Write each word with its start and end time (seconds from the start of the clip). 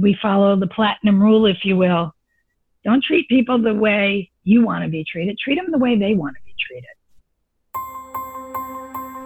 we 0.00 0.16
follow 0.20 0.56
the 0.56 0.66
platinum 0.66 1.20
rule, 1.20 1.46
if 1.46 1.64
you 1.64 1.76
will. 1.76 2.14
Don't 2.84 3.02
treat 3.02 3.28
people 3.28 3.60
the 3.60 3.74
way 3.74 4.30
you 4.44 4.64
want 4.64 4.84
to 4.84 4.90
be 4.90 5.04
treated. 5.04 5.36
Treat 5.38 5.56
them 5.56 5.70
the 5.70 5.78
way 5.78 5.98
they 5.98 6.14
want 6.14 6.36
to 6.36 6.42
be 6.44 6.54
treated. 6.66 6.88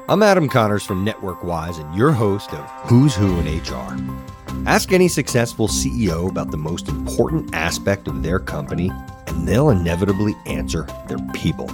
I'm 0.08 0.22
Adam 0.22 0.48
Connors 0.48 0.85
from 0.85 1.06
NetworkWise 1.06 1.80
and 1.80 1.95
your 1.95 2.12
host 2.12 2.53
of 2.53 2.88
Who's 2.88 3.14
Who 3.14 3.38
in 3.40 3.58
HR. 3.58 3.96
Ask 4.66 4.93
any 4.93 5.08
successful 5.08 5.69
CEO 5.69 6.29
about 6.29 6.50
the 6.50 6.57
most 6.57 6.89
important 6.89 7.54
aspect 7.54 8.09
of 8.09 8.23
their 8.23 8.39
company, 8.39 8.91
and 9.27 9.46
they'll 9.46 9.70
inevitably 9.70 10.34
answer 10.46 10.86
their 11.09 11.18
people. 11.32 11.70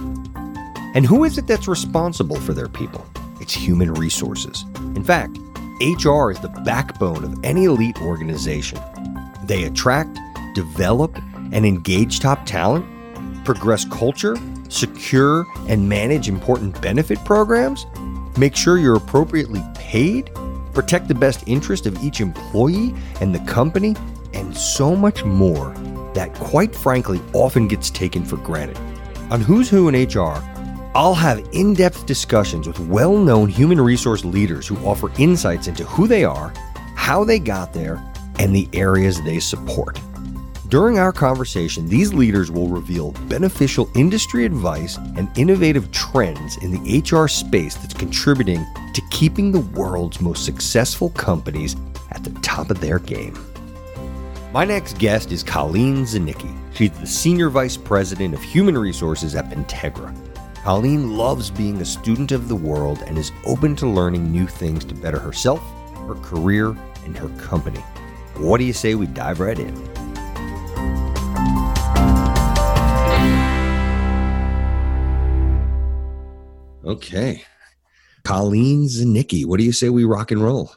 And 0.95 1.05
who 1.05 1.23
is 1.23 1.37
it 1.37 1.47
that's 1.47 1.67
responsible 1.67 2.39
for 2.39 2.53
their 2.53 2.69
people? 2.69 3.05
It's 3.39 3.53
human 3.53 3.93
resources. 3.93 4.65
In 4.95 5.03
fact, 5.03 5.37
HR 5.81 6.29
is 6.29 6.39
the 6.39 6.51
backbone 6.65 7.23
of 7.23 7.39
any 7.43 7.65
elite 7.65 8.01
organization. 8.01 8.79
They 9.49 9.63
attract, 9.63 10.19
develop, 10.53 11.17
and 11.51 11.65
engage 11.65 12.19
top 12.19 12.45
talent, 12.45 12.85
progress 13.43 13.83
culture, 13.83 14.37
secure 14.69 15.47
and 15.67 15.89
manage 15.89 16.29
important 16.29 16.79
benefit 16.83 17.17
programs, 17.25 17.87
make 18.37 18.55
sure 18.55 18.77
you're 18.77 18.97
appropriately 18.97 19.63
paid, 19.73 20.29
protect 20.75 21.07
the 21.07 21.15
best 21.15 21.43
interest 21.47 21.87
of 21.87 21.97
each 22.03 22.21
employee 22.21 22.93
and 23.21 23.33
the 23.33 23.39
company, 23.51 23.95
and 24.35 24.55
so 24.55 24.95
much 24.95 25.25
more 25.25 25.73
that, 26.13 26.31
quite 26.35 26.75
frankly, 26.75 27.19
often 27.33 27.67
gets 27.67 27.89
taken 27.89 28.23
for 28.23 28.37
granted. 28.37 28.77
On 29.31 29.41
Who's 29.41 29.67
Who 29.67 29.89
in 29.89 29.95
HR, 29.95 30.43
I'll 30.93 31.15
have 31.15 31.39
in 31.53 31.73
depth 31.73 32.05
discussions 32.05 32.67
with 32.67 32.79
well 32.81 33.17
known 33.17 33.49
human 33.49 33.81
resource 33.81 34.23
leaders 34.23 34.67
who 34.67 34.77
offer 34.85 35.11
insights 35.17 35.65
into 35.65 35.85
who 35.85 36.05
they 36.05 36.23
are, 36.23 36.53
how 36.95 37.23
they 37.23 37.39
got 37.39 37.73
there, 37.73 37.99
and 38.39 38.55
the 38.55 38.67
areas 38.73 39.21
they 39.21 39.39
support. 39.39 39.99
During 40.69 40.99
our 40.99 41.11
conversation, 41.11 41.89
these 41.89 42.13
leaders 42.13 42.51
will 42.51 42.67
reveal 42.67 43.11
beneficial 43.27 43.89
industry 43.95 44.45
advice 44.45 44.97
and 45.17 45.29
innovative 45.35 45.91
trends 45.91 46.57
in 46.57 46.71
the 46.71 47.01
HR 47.01 47.27
space 47.27 47.75
that's 47.75 47.93
contributing 47.93 48.65
to 48.93 49.01
keeping 49.09 49.51
the 49.51 49.61
world's 49.61 50.21
most 50.21 50.45
successful 50.45 51.09
companies 51.11 51.75
at 52.11 52.23
the 52.23 52.29
top 52.41 52.69
of 52.69 52.79
their 52.79 52.99
game. 52.99 53.37
My 54.53 54.63
next 54.63 54.99
guest 54.99 55.31
is 55.31 55.43
Colleen 55.43 56.03
Zanicki. 56.03 56.55
She's 56.73 56.91
the 56.91 57.07
Senior 57.07 57.49
Vice 57.49 57.77
President 57.77 58.33
of 58.33 58.41
Human 58.43 58.77
Resources 58.77 59.35
at 59.35 59.49
Pentegra. 59.49 60.15
Colleen 60.63 61.17
loves 61.17 61.49
being 61.49 61.81
a 61.81 61.85
student 61.85 62.31
of 62.31 62.47
the 62.47 62.55
world 62.55 63.03
and 63.07 63.17
is 63.17 63.31
open 63.45 63.75
to 63.77 63.87
learning 63.87 64.31
new 64.31 64.45
things 64.45 64.85
to 64.85 64.93
better 64.93 65.19
herself, 65.19 65.61
her 66.07 66.15
career, 66.15 66.75
and 67.05 67.17
her 67.17 67.29
company. 67.39 67.83
What 68.39 68.59
do 68.59 68.63
you 68.63 68.71
say 68.71 68.95
we 68.95 69.05
dive 69.05 69.41
right 69.41 69.59
in? 69.59 69.75
Okay. 76.85 77.43
Colleen 78.23 78.85
Zanicki, 78.85 79.45
what 79.45 79.59
do 79.59 79.65
you 79.65 79.73
say 79.73 79.89
we 79.89 80.05
rock 80.05 80.31
and 80.31 80.41
roll? 80.41 80.71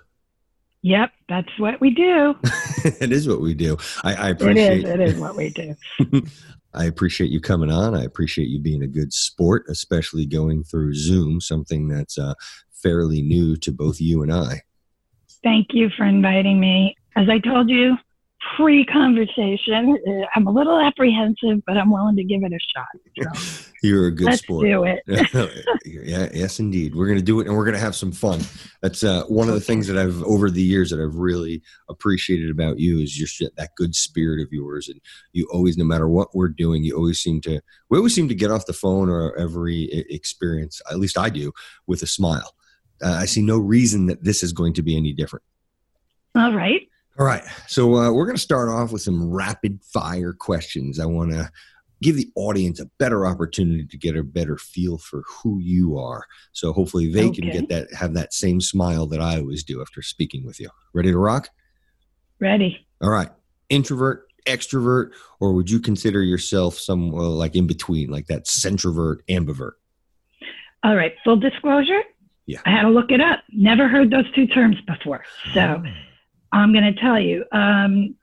Yep, 0.83 1.13
that's 1.29 1.57
what 1.61 1.81
we 1.81 1.91
do. 1.91 2.35
it 2.85 3.13
is 3.13 3.29
what 3.29 3.41
we 3.41 3.55
do. 3.55 3.77
I, 4.03 4.15
I 4.15 4.29
appreciate 4.31 4.79
it. 4.81 4.85
Is, 4.85 4.91
it 4.91 5.01
is 5.01 5.21
what 5.21 5.37
we 5.37 5.51
do. 5.51 5.77
I 6.75 6.87
appreciate 6.87 7.31
you 7.31 7.41
coming 7.41 7.71
on. 7.71 7.95
I 7.95 8.03
appreciate 8.03 8.49
you 8.49 8.59
being 8.59 8.83
a 8.83 8.89
good 8.89 9.13
sport, 9.13 9.67
especially 9.69 10.27
going 10.27 10.65
through 10.65 10.95
Zoom, 10.95 11.41
something 11.41 11.87
that's 11.87 12.19
uh, 12.19 12.35
fairly 12.73 13.23
new 13.23 13.57
to 13.59 13.71
both 13.71 14.01
you 14.01 14.25
and 14.25 14.33
I. 14.33 14.63
Thank 15.45 15.69
you 15.71 15.91
for 15.97 16.05
inviting 16.05 16.59
me. 16.59 16.97
As 17.17 17.29
I 17.29 17.39
told 17.39 17.69
you 17.69 17.97
pre 18.57 18.85
conversation, 18.85 19.99
uh, 20.07 20.27
I'm 20.35 20.47
a 20.47 20.51
little 20.51 20.79
apprehensive, 20.79 21.63
but 21.67 21.77
I'm 21.77 21.91
willing 21.91 22.17
to 22.17 22.25
give 22.25 22.43
it 22.43 22.53
a 22.53 22.59
shot. 22.75 23.35
So 23.35 23.69
You're 23.83 24.07
a 24.07 24.11
good 24.13 24.27
let's 24.27 24.43
sport. 24.43 24.67
do 24.67 24.85
it. 24.85 25.03
yeah, 25.85 26.29
yes, 26.33 26.61
indeed. 26.61 26.95
We're 26.95 27.07
going 27.07 27.19
to 27.19 27.25
do 27.25 27.41
it 27.41 27.49
and 27.49 27.57
we're 27.57 27.65
going 27.65 27.75
to 27.75 27.81
have 27.81 27.97
some 27.97 28.13
fun. 28.13 28.41
That's 28.81 29.03
uh, 29.03 29.25
one 29.25 29.49
of 29.49 29.55
the 29.55 29.61
things 29.61 29.89
that 29.89 29.99
I've, 29.99 30.23
over 30.23 30.51
the 30.51 30.63
years, 30.63 30.91
that 30.91 31.01
I've 31.01 31.17
really 31.17 31.63
appreciated 31.89 32.51
about 32.51 32.79
you 32.79 33.01
is 33.01 33.19
your 33.19 33.51
that 33.57 33.71
good 33.77 33.97
spirit 33.97 34.41
of 34.41 34.53
yours. 34.53 34.89
And 34.89 35.01
you 35.33 35.49
always, 35.53 35.77
no 35.77 35.85
matter 35.85 36.09
what 36.09 36.35
we're 36.35 36.49
doing, 36.49 36.85
you 36.85 36.97
always 36.97 37.19
seem 37.19 37.41
to, 37.43 37.61
we 37.89 37.99
always 37.99 38.15
seem 38.15 38.29
to 38.29 38.37
get 38.37 38.53
off 38.53 38.67
the 38.67 38.73
phone 38.73 39.09
or 39.09 39.37
every 39.37 39.85
experience, 40.09 40.81
at 40.91 41.01
least 41.01 41.19
I 41.19 41.29
do, 41.29 41.53
with 41.89 42.03
a 42.03 42.07
smile. 42.07 42.55
Uh, 43.03 43.19
I 43.21 43.27
see 43.27 43.43
no 43.43 43.59
reason 43.59 44.07
that 44.07 44.23
this 44.23 44.45
is 44.45 44.53
going 44.53 44.75
to 44.75 44.83
be 44.83 44.97
any 44.97 45.13
different. 45.13 45.45
All 46.37 46.53
right. 46.53 46.89
All 47.23 47.29
right. 47.29 47.45
So 47.69 47.95
uh, 47.95 48.11
we're 48.11 48.25
going 48.25 48.35
to 48.35 48.43
start 48.43 48.69
off 48.69 48.91
with 48.91 49.01
some 49.01 49.33
rapid 49.33 49.79
fire 49.85 50.33
questions. 50.33 50.99
I 50.99 51.07
want 51.07 51.31
to 51.31 51.53
give 52.03 52.17
the 52.17 52.29
audience 52.35 52.81
a 52.81 52.87
better 52.99 53.27
opportunity 53.27 53.85
to 53.85 53.97
get 53.97 54.17
a 54.17 54.25
better 54.25 54.59
feel 54.59 54.99
for 54.99 55.23
who 55.29 55.61
you 55.61 55.97
are. 55.97 56.25
So 56.51 56.73
hopefully 56.73 57.13
they 57.13 57.27
okay. 57.27 57.41
can 57.41 57.51
get 57.53 57.69
that, 57.69 57.95
have 57.95 58.15
that 58.15 58.35
same 58.35 58.61
smile 58.61 59.07
that 59.07 59.21
I 59.21 59.39
always 59.39 59.63
do 59.63 59.81
after 59.81 60.03
speaking 60.03 60.45
with 60.45 60.59
you. 60.59 60.69
Ready 60.95 61.13
to 61.13 61.19
rock? 61.19 61.49
Ready. 62.41 62.85
All 63.01 63.11
right. 63.11 63.31
Introvert, 63.69 64.27
extrovert, 64.49 65.13
or 65.39 65.53
would 65.53 65.71
you 65.71 65.79
consider 65.79 66.25
yourself 66.25 66.77
some 66.77 67.15
uh, 67.15 67.23
like 67.23 67.55
in 67.55 67.69
between, 67.69 68.11
like 68.11 68.27
that 68.27 68.47
centrovert, 68.47 69.19
ambivert? 69.31 69.75
All 70.83 70.97
right. 70.97 71.15
Full 71.23 71.37
disclosure. 71.37 72.03
Yeah. 72.47 72.63
I 72.67 72.71
had 72.71 72.83
to 72.83 72.91
look 72.91 73.13
it 73.13 73.21
up. 73.21 73.45
Never 73.53 73.87
heard 73.87 74.11
those 74.11 74.29
two 74.35 74.49
terms 74.49 74.79
before. 74.89 75.23
So. 75.55 75.85
I'm 76.53 76.73
going 76.73 76.95
to 76.95 77.01
tell 77.01 77.19
you. 77.19 77.45
Um, 77.51 78.15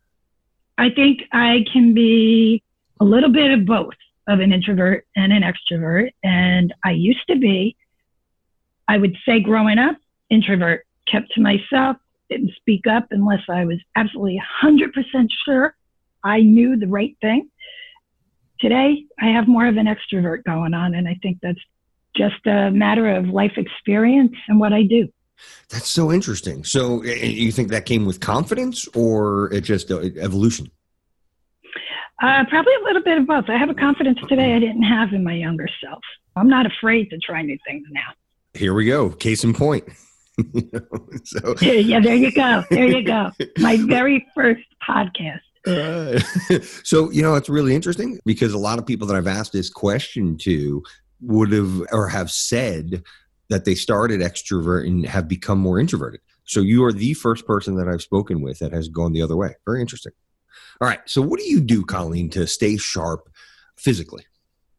I 0.77 0.89
think 0.89 1.23
I 1.33 1.65
can 1.71 1.93
be 1.93 2.63
a 2.99 3.03
little 3.03 3.31
bit 3.31 3.51
of 3.51 3.65
both 3.65 3.95
of 4.27 4.39
an 4.39 4.53
introvert 4.53 5.05
and 5.15 5.33
an 5.33 5.41
extrovert. 5.43 6.11
And 6.23 6.73
I 6.85 6.91
used 6.91 7.27
to 7.29 7.37
be, 7.37 7.75
I 8.87 8.97
would 8.97 9.17
say 9.25 9.39
growing 9.39 9.79
up, 9.79 9.97
introvert, 10.29 10.85
kept 11.07 11.31
to 11.33 11.41
myself, 11.41 11.97
didn't 12.29 12.51
speak 12.55 12.85
up 12.85 13.07
unless 13.11 13.41
I 13.49 13.65
was 13.65 13.79
absolutely 13.95 14.41
100% 14.63 15.29
sure 15.45 15.75
I 16.23 16.41
knew 16.41 16.77
the 16.77 16.87
right 16.87 17.17
thing. 17.21 17.49
Today, 18.59 19.05
I 19.19 19.27
have 19.27 19.47
more 19.47 19.65
of 19.65 19.77
an 19.77 19.87
extrovert 19.87 20.43
going 20.43 20.73
on. 20.73 20.93
And 20.93 21.07
I 21.07 21.17
think 21.23 21.39
that's 21.41 21.59
just 22.15 22.45
a 22.45 22.69
matter 22.69 23.09
of 23.15 23.27
life 23.27 23.53
experience 23.57 24.35
and 24.47 24.59
what 24.59 24.73
I 24.73 24.83
do. 24.83 25.07
That's 25.69 25.87
so 25.87 26.11
interesting. 26.11 26.63
So 26.63 27.03
you 27.03 27.51
think 27.51 27.69
that 27.69 27.85
came 27.85 28.05
with 28.05 28.19
confidence 28.19 28.87
or 28.95 29.53
it 29.53 29.61
just 29.61 29.91
uh, 29.91 29.99
evolution? 30.19 30.71
Uh, 32.21 32.43
probably 32.49 32.73
a 32.81 32.83
little 32.83 33.03
bit 33.03 33.17
of 33.17 33.27
both. 33.27 33.45
I 33.47 33.57
have 33.57 33.69
a 33.69 33.73
confidence 33.73 34.19
today 34.27 34.55
I 34.55 34.59
didn't 34.59 34.83
have 34.83 35.13
in 35.13 35.23
my 35.23 35.33
younger 35.33 35.67
self. 35.81 36.01
I'm 36.35 36.49
not 36.49 36.65
afraid 36.65 37.09
to 37.11 37.17
try 37.17 37.41
new 37.41 37.57
things 37.65 37.85
now. 37.91 38.09
Here 38.53 38.73
we 38.73 38.85
go. 38.85 39.09
Case 39.09 39.43
in 39.43 39.53
point. 39.53 39.87
so 41.23 41.55
yeah, 41.61 41.99
there 41.99 42.15
you 42.15 42.31
go. 42.31 42.63
There 42.69 42.87
you 42.87 43.03
go. 43.03 43.31
My 43.59 43.77
very 43.77 44.25
first 44.35 44.63
podcast. 44.87 45.39
Uh, 45.67 46.19
so 46.83 47.11
you 47.11 47.21
know 47.21 47.35
it's 47.35 47.49
really 47.49 47.75
interesting 47.75 48.19
because 48.25 48.53
a 48.53 48.57
lot 48.57 48.79
of 48.79 48.85
people 48.85 49.05
that 49.07 49.15
I've 49.15 49.27
asked 49.27 49.51
this 49.51 49.69
question 49.69 50.37
to 50.39 50.81
would 51.21 51.51
have 51.51 51.83
or 51.91 52.07
have 52.07 52.31
said 52.31 53.03
that 53.49 53.65
they 53.65 53.75
started 53.75 54.21
extrovert 54.21 54.85
and 54.87 55.05
have 55.05 55.27
become 55.27 55.59
more 55.59 55.79
introverted. 55.79 56.21
So 56.45 56.61
you 56.61 56.83
are 56.85 56.93
the 56.93 57.13
first 57.13 57.45
person 57.45 57.75
that 57.75 57.87
I've 57.87 58.01
spoken 58.01 58.41
with 58.41 58.59
that 58.59 58.71
has 58.71 58.87
gone 58.87 59.13
the 59.13 59.21
other 59.21 59.35
way. 59.35 59.55
Very 59.65 59.81
interesting. 59.81 60.13
All 60.81 60.87
right. 60.87 60.99
So 61.05 61.21
what 61.21 61.39
do 61.39 61.45
you 61.49 61.59
do, 61.59 61.83
Colleen, 61.83 62.29
to 62.31 62.47
stay 62.47 62.77
sharp 62.77 63.29
physically? 63.77 64.23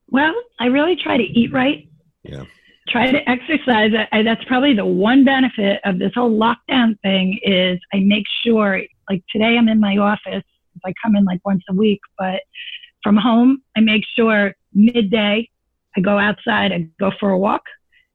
Well, 0.09 0.35
I 0.59 0.67
really 0.67 0.97
try 0.97 1.17
to 1.17 1.23
eat 1.23 1.53
right. 1.53 1.89
Yeah. 2.23 2.45
Try 2.89 3.13
to 3.13 3.29
exercise. 3.29 3.93
I, 4.11 4.23
that's 4.23 4.43
probably 4.45 4.75
the 4.75 4.87
one 4.87 5.25
benefit 5.25 5.81
of 5.85 5.99
this 5.99 6.13
whole 6.15 6.31
lockdown 6.31 6.99
thing 7.03 7.39
is 7.43 7.79
I 7.93 8.01
make 8.01 8.25
sure, 8.45 8.83
like 9.09 9.23
today 9.31 9.57
I'm 9.57 9.69
in 9.69 9.79
my 9.79 9.97
office. 9.97 10.43
I 10.85 10.93
come 11.05 11.15
in 11.15 11.25
like 11.25 11.41
once 11.45 11.63
a 11.69 11.75
week, 11.75 12.01
but 12.19 12.41
from 13.03 13.17
home, 13.17 13.63
I 13.77 13.81
make 13.81 14.05
sure 14.17 14.55
midday 14.73 15.49
I 15.97 16.01
go 16.01 16.19
outside, 16.19 16.73
and 16.73 16.91
go 16.99 17.11
for 17.19 17.31
a 17.31 17.39
walk. 17.39 17.63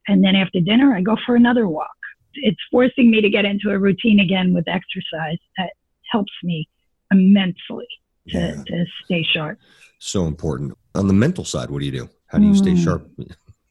And 0.08 0.24
then 0.24 0.36
after 0.36 0.60
dinner, 0.60 0.96
I 0.96 1.02
go 1.02 1.18
for 1.26 1.36
another 1.36 1.68
walk. 1.68 1.90
It's 2.36 2.60
forcing 2.72 3.10
me 3.10 3.22
to 3.22 3.30
get 3.30 3.46
into 3.46 3.70
a 3.72 3.80
routine 3.80 4.20
again 4.20 4.54
with 4.54 4.68
exercise 4.68 5.38
that 5.58 5.72
helps 6.12 6.34
me 6.44 6.68
immensely 7.12 7.88
to, 8.30 8.38
yeah. 8.38 8.64
to 8.68 8.86
stay 9.06 9.24
sharp. 9.24 9.60
So 10.00 10.26
important. 10.26 10.78
On 10.94 11.08
the 11.08 11.14
mental 11.14 11.46
side, 11.46 11.70
what 11.70 11.80
do 11.80 11.86
you 11.86 11.92
do? 11.92 12.10
How 12.28 12.40
do 12.40 12.46
you 12.46 12.56
stay 12.56 12.74
mm. 12.74 12.84
sharp? 12.84 13.10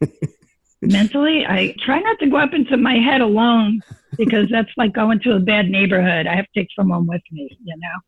Mentally, 0.82 1.46
I 1.46 1.75
try 1.84 2.00
not 2.00 2.19
to 2.20 2.26
go 2.26 2.37
up 2.37 2.52
into 2.52 2.76
my 2.76 2.96
head 2.96 3.20
alone 3.20 3.80
because 4.16 4.48
that's 4.50 4.70
like 4.76 4.92
going 4.92 5.20
to 5.20 5.32
a 5.32 5.40
bad 5.40 5.69
neighborhood. 5.69 6.26
I 6.26 6.37
have 6.37 6.46
to 6.46 6.60
take 6.60 6.69
someone 6.76 7.06
with 7.06 7.22
me, 7.30 7.56
you 7.64 7.75
know. 7.76 8.00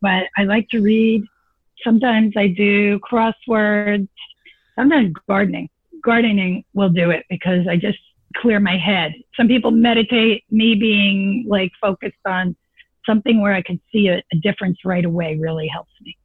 But 0.00 0.24
I 0.36 0.44
like 0.44 0.68
to 0.70 0.80
read. 0.80 1.24
Sometimes 1.82 2.34
I 2.36 2.48
do 2.48 2.98
crosswords. 3.00 4.08
Sometimes 4.76 5.14
gardening 5.28 5.68
gardening 6.08 6.64
will 6.72 6.88
do 6.88 7.10
it 7.10 7.26
because 7.28 7.68
I 7.68 7.76
just 7.76 7.98
clear 8.36 8.60
my 8.60 8.78
head. 8.78 9.12
Some 9.36 9.46
people 9.46 9.70
meditate, 9.70 10.44
me 10.50 10.74
being 10.74 11.44
like 11.46 11.70
focused 11.80 12.24
on 12.26 12.56
something 13.04 13.42
where 13.42 13.52
I 13.52 13.60
can 13.60 13.78
see 13.92 14.08
a, 14.08 14.22
a 14.32 14.36
difference 14.42 14.78
right 14.86 15.04
away 15.04 15.36
really 15.38 15.68
helps 15.68 15.92
me. 16.00 16.16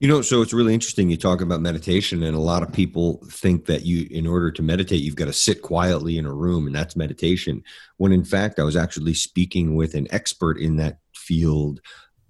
You 0.00 0.08
know, 0.08 0.22
so 0.22 0.40
it's 0.40 0.54
really 0.54 0.72
interesting. 0.72 1.10
You 1.10 1.16
talk 1.16 1.40
about 1.42 1.60
meditation, 1.60 2.22
and 2.22 2.36
a 2.36 2.40
lot 2.40 2.62
of 2.62 2.72
people 2.72 3.20
think 3.26 3.66
that 3.66 3.84
you, 3.84 4.06
in 4.10 4.26
order 4.26 4.50
to 4.52 4.62
meditate, 4.62 5.02
you've 5.02 5.16
got 5.16 5.26
to 5.26 5.32
sit 5.32 5.60
quietly 5.60 6.16
in 6.16 6.24
a 6.24 6.32
room, 6.32 6.66
and 6.66 6.74
that's 6.74 6.96
meditation. 6.96 7.62
When 7.96 8.12
in 8.12 8.24
fact, 8.24 8.60
I 8.60 8.62
was 8.62 8.76
actually 8.76 9.14
speaking 9.14 9.74
with 9.74 9.94
an 9.94 10.06
expert 10.10 10.58
in 10.58 10.76
that 10.76 10.98
field 11.14 11.80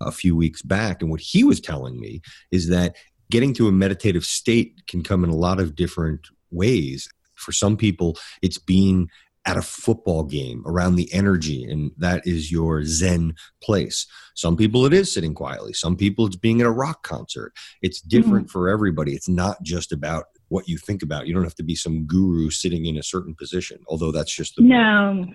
a 0.01 0.11
few 0.11 0.35
weeks 0.35 0.63
back, 0.63 1.03
and 1.03 1.11
what 1.11 1.21
he 1.21 1.45
was 1.45 1.61
telling 1.61 2.01
me 2.01 2.23
is 2.51 2.69
that 2.69 2.97
getting 3.31 3.53
to 3.55 3.69
a 3.69 3.73
meditative 3.73 4.25
state 4.25 4.87
can 4.89 5.03
come 5.03 5.23
in 5.23 5.31
a 5.31 5.37
lot 5.37 5.61
of 5.61 5.77
different 5.77 6.27
ways. 6.51 7.09
For 7.35 7.53
some 7.53 7.77
people, 7.77 8.17
it's 8.43 8.59
being 8.59 9.09
at 9.47 9.57
a 9.57 9.63
football 9.63 10.25
game 10.25 10.63
around 10.67 10.97
the 10.97 11.11
energy 11.13 11.65
and 11.65 11.91
that 11.97 12.27
is 12.27 12.53
your 12.53 12.85
zen 12.85 13.35
place. 13.63 14.07
Some 14.35 14.57
people 14.57 14.85
it 14.85 14.93
is 14.93 15.13
sitting 15.13 15.35
quietly. 15.35 15.73
Some 15.73 15.97
people 15.97 16.27
it's 16.27 16.37
being 16.37 16.61
at 16.61 16.67
a 16.67 16.71
rock 16.71 17.03
concert. 17.03 17.55
It's 17.81 18.01
different 18.03 18.49
mm. 18.49 18.51
for 18.51 18.69
everybody. 18.69 19.15
It's 19.15 19.29
not 19.29 19.63
just 19.63 19.91
about 19.91 20.27
what 20.49 20.69
you 20.69 20.77
think 20.77 21.03
about. 21.03 21.27
You 21.27 21.35
don't 21.35 21.45
have 21.45 21.55
to 21.55 21.63
be 21.63 21.75
some 21.75 22.05
guru 22.05 22.51
sitting 22.51 22.85
in 22.87 22.99
a 22.99 23.03
certain 23.03 23.35
position 23.35 23.79
although 23.89 24.13
that's 24.13 24.35
just 24.35 24.57
the 24.57 24.63
no. 24.63 25.27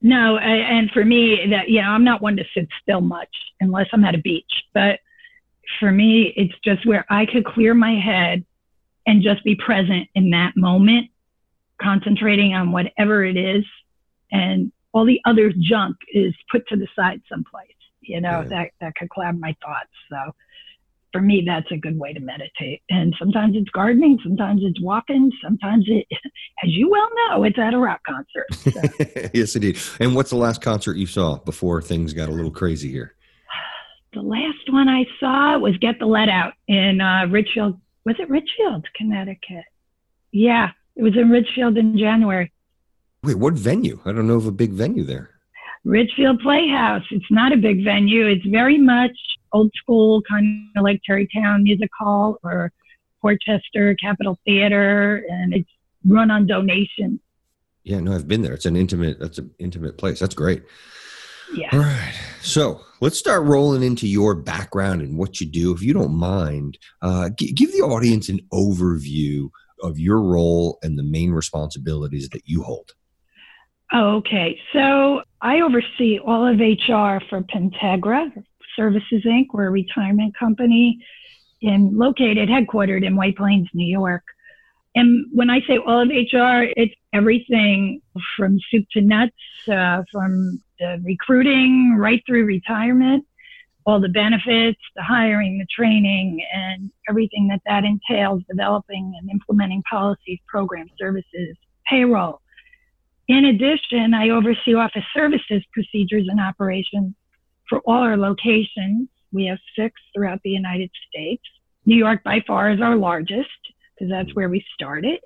No 0.00 0.36
and 0.36 0.90
for 0.90 1.04
me 1.04 1.46
that 1.50 1.68
you 1.68 1.80
know 1.80 1.88
i'm 1.88 2.04
not 2.04 2.20
one 2.20 2.36
to 2.36 2.44
sit 2.54 2.68
still 2.82 3.00
much 3.00 3.34
unless 3.60 3.86
i'm 3.92 4.04
at 4.04 4.14
a 4.14 4.18
beach 4.18 4.52
but 4.74 4.98
for 5.78 5.92
me 5.92 6.32
it's 6.36 6.54
just 6.64 6.84
where 6.86 7.06
i 7.08 7.24
could 7.24 7.44
clear 7.44 7.72
my 7.72 7.94
head 7.94 8.44
and 9.06 9.22
just 9.22 9.42
be 9.44 9.54
present 9.54 10.08
in 10.14 10.30
that 10.30 10.56
moment 10.56 11.10
concentrating 11.80 12.54
on 12.54 12.72
whatever 12.72 13.24
it 13.24 13.36
is 13.36 13.64
and 14.30 14.72
all 14.92 15.04
the 15.04 15.20
other 15.24 15.52
junk 15.58 15.96
is 16.12 16.34
put 16.50 16.66
to 16.68 16.76
the 16.76 16.86
side 16.94 17.20
someplace 17.28 17.66
you 18.00 18.20
know 18.20 18.42
yeah. 18.42 18.48
that 18.48 18.70
that 18.80 18.94
could 18.96 19.08
cloud 19.10 19.38
my 19.38 19.54
thoughts 19.64 19.90
so 20.10 20.32
for 21.12 21.20
me 21.20 21.42
that's 21.46 21.70
a 21.70 21.76
good 21.76 21.98
way 21.98 22.12
to 22.12 22.20
meditate 22.20 22.82
and 22.90 23.14
sometimes 23.18 23.56
it's 23.56 23.70
gardening 23.70 24.18
sometimes 24.22 24.60
it's 24.64 24.80
walking 24.80 25.30
sometimes 25.42 25.84
it 25.88 26.06
as 26.64 26.70
you 26.70 26.88
well 26.88 27.08
know 27.28 27.44
it's 27.44 27.58
at 27.58 27.74
a 27.74 27.78
rock 27.78 28.00
concert 28.06 28.46
so. 28.52 29.28
yes 29.34 29.54
indeed 29.54 29.78
and 30.00 30.14
what's 30.14 30.30
the 30.30 30.36
last 30.36 30.62
concert 30.62 30.96
you 30.96 31.06
saw 31.06 31.36
before 31.38 31.82
things 31.82 32.12
got 32.12 32.28
a 32.28 32.32
little 32.32 32.50
crazy 32.50 32.90
here 32.90 33.14
the 34.14 34.22
last 34.22 34.70
one 34.70 34.88
i 34.88 35.04
saw 35.18 35.58
was 35.58 35.76
Get 35.78 35.98
the 35.98 36.06
Led 36.06 36.28
Out 36.28 36.54
in 36.68 37.00
uh, 37.00 37.26
ridgefield 37.30 37.80
was 38.04 38.16
it 38.18 38.28
ridgefield 38.28 38.86
connecticut 38.96 39.64
yeah 40.32 40.70
it 40.96 41.02
was 41.02 41.16
in 41.16 41.30
Ridgefield 41.30 41.76
in 41.78 41.96
January. 41.96 42.52
Wait, 43.22 43.36
what 43.36 43.54
venue? 43.54 44.00
I 44.04 44.12
don't 44.12 44.26
know 44.26 44.34
of 44.34 44.46
a 44.46 44.52
big 44.52 44.72
venue 44.72 45.04
there. 45.04 45.30
Ridgefield 45.84 46.40
Playhouse. 46.40 47.02
It's 47.10 47.30
not 47.30 47.52
a 47.52 47.56
big 47.56 47.84
venue. 47.84 48.26
It's 48.26 48.44
very 48.46 48.78
much 48.78 49.16
old 49.52 49.72
school, 49.74 50.22
kind 50.28 50.68
of 50.76 50.82
like 50.82 51.00
Tarrytown 51.04 51.62
Music 51.62 51.90
Hall 51.98 52.38
or 52.42 52.72
Port 53.20 53.40
Chester 53.40 53.94
Capitol 53.96 54.38
Theater, 54.44 55.24
and 55.28 55.54
it's 55.54 55.70
run 56.04 56.30
on 56.30 56.46
donation. 56.46 57.20
Yeah, 57.84 58.00
no, 58.00 58.14
I've 58.14 58.28
been 58.28 58.42
there. 58.42 58.52
It's 58.52 58.66
an 58.66 58.76
intimate. 58.76 59.18
That's 59.18 59.38
an 59.38 59.50
intimate 59.58 59.98
place. 59.98 60.20
That's 60.20 60.34
great. 60.34 60.62
Yeah. 61.54 61.68
All 61.72 61.80
right. 61.80 62.14
So 62.40 62.80
let's 63.00 63.18
start 63.18 63.44
rolling 63.44 63.82
into 63.82 64.06
your 64.08 64.34
background 64.34 65.02
and 65.02 65.16
what 65.16 65.40
you 65.40 65.46
do. 65.46 65.72
If 65.72 65.82
you 65.82 65.92
don't 65.92 66.14
mind, 66.14 66.78
uh, 67.02 67.30
g- 67.30 67.52
give 67.52 67.72
the 67.72 67.82
audience 67.82 68.28
an 68.28 68.40
overview 68.52 69.50
of 69.82 69.98
your 69.98 70.20
role 70.20 70.78
and 70.82 70.98
the 70.98 71.02
main 71.02 71.32
responsibilities 71.32 72.28
that 72.30 72.42
you 72.46 72.62
hold. 72.62 72.92
Okay, 73.94 74.58
so 74.72 75.22
I 75.42 75.60
oversee 75.60 76.18
all 76.18 76.46
of 76.46 76.58
HR 76.58 77.22
for 77.28 77.42
Pentegra 77.42 78.32
Services 78.74 79.22
Inc. 79.26 79.46
We're 79.52 79.66
a 79.66 79.70
retirement 79.70 80.34
company 80.38 80.98
in 81.60 81.96
located 81.96 82.48
headquartered 82.48 83.04
in 83.04 83.16
White 83.16 83.36
Plains, 83.36 83.68
New 83.74 83.86
York. 83.86 84.22
And 84.94 85.26
when 85.32 85.50
I 85.50 85.60
say 85.66 85.78
all 85.78 86.00
of 86.00 86.08
HR, 86.08 86.70
it's 86.76 86.94
everything 87.12 88.00
from 88.36 88.58
soup 88.70 88.86
to 88.92 89.00
nuts, 89.00 89.32
uh, 89.68 90.02
from 90.10 90.62
recruiting 91.04 91.96
right 91.98 92.22
through 92.26 92.44
retirement 92.44 93.24
all 93.84 94.00
the 94.00 94.08
benefits, 94.08 94.80
the 94.94 95.02
hiring, 95.02 95.58
the 95.58 95.66
training, 95.74 96.44
and 96.54 96.90
everything 97.08 97.48
that 97.48 97.60
that 97.66 97.84
entails, 97.84 98.42
developing 98.48 99.12
and 99.18 99.30
implementing 99.30 99.82
policies, 99.90 100.38
programs, 100.46 100.90
services, 100.98 101.56
payroll. 101.88 102.40
In 103.28 103.46
addition, 103.46 104.14
I 104.14 104.30
oversee 104.30 104.74
office 104.74 105.04
services 105.14 105.62
procedures 105.72 106.26
and 106.28 106.40
operations 106.40 107.14
for 107.68 107.80
all 107.86 108.02
our 108.02 108.16
locations. 108.16 109.08
We 109.32 109.46
have 109.46 109.58
six 109.76 110.00
throughout 110.14 110.40
the 110.44 110.50
United 110.50 110.90
States. 111.08 111.42
New 111.86 111.96
York 111.96 112.22
by 112.22 112.42
far 112.46 112.70
is 112.70 112.80
our 112.80 112.96
largest 112.96 113.48
because 113.94 114.10
that's 114.10 114.34
where 114.34 114.48
we 114.48 114.64
started. 114.74 115.18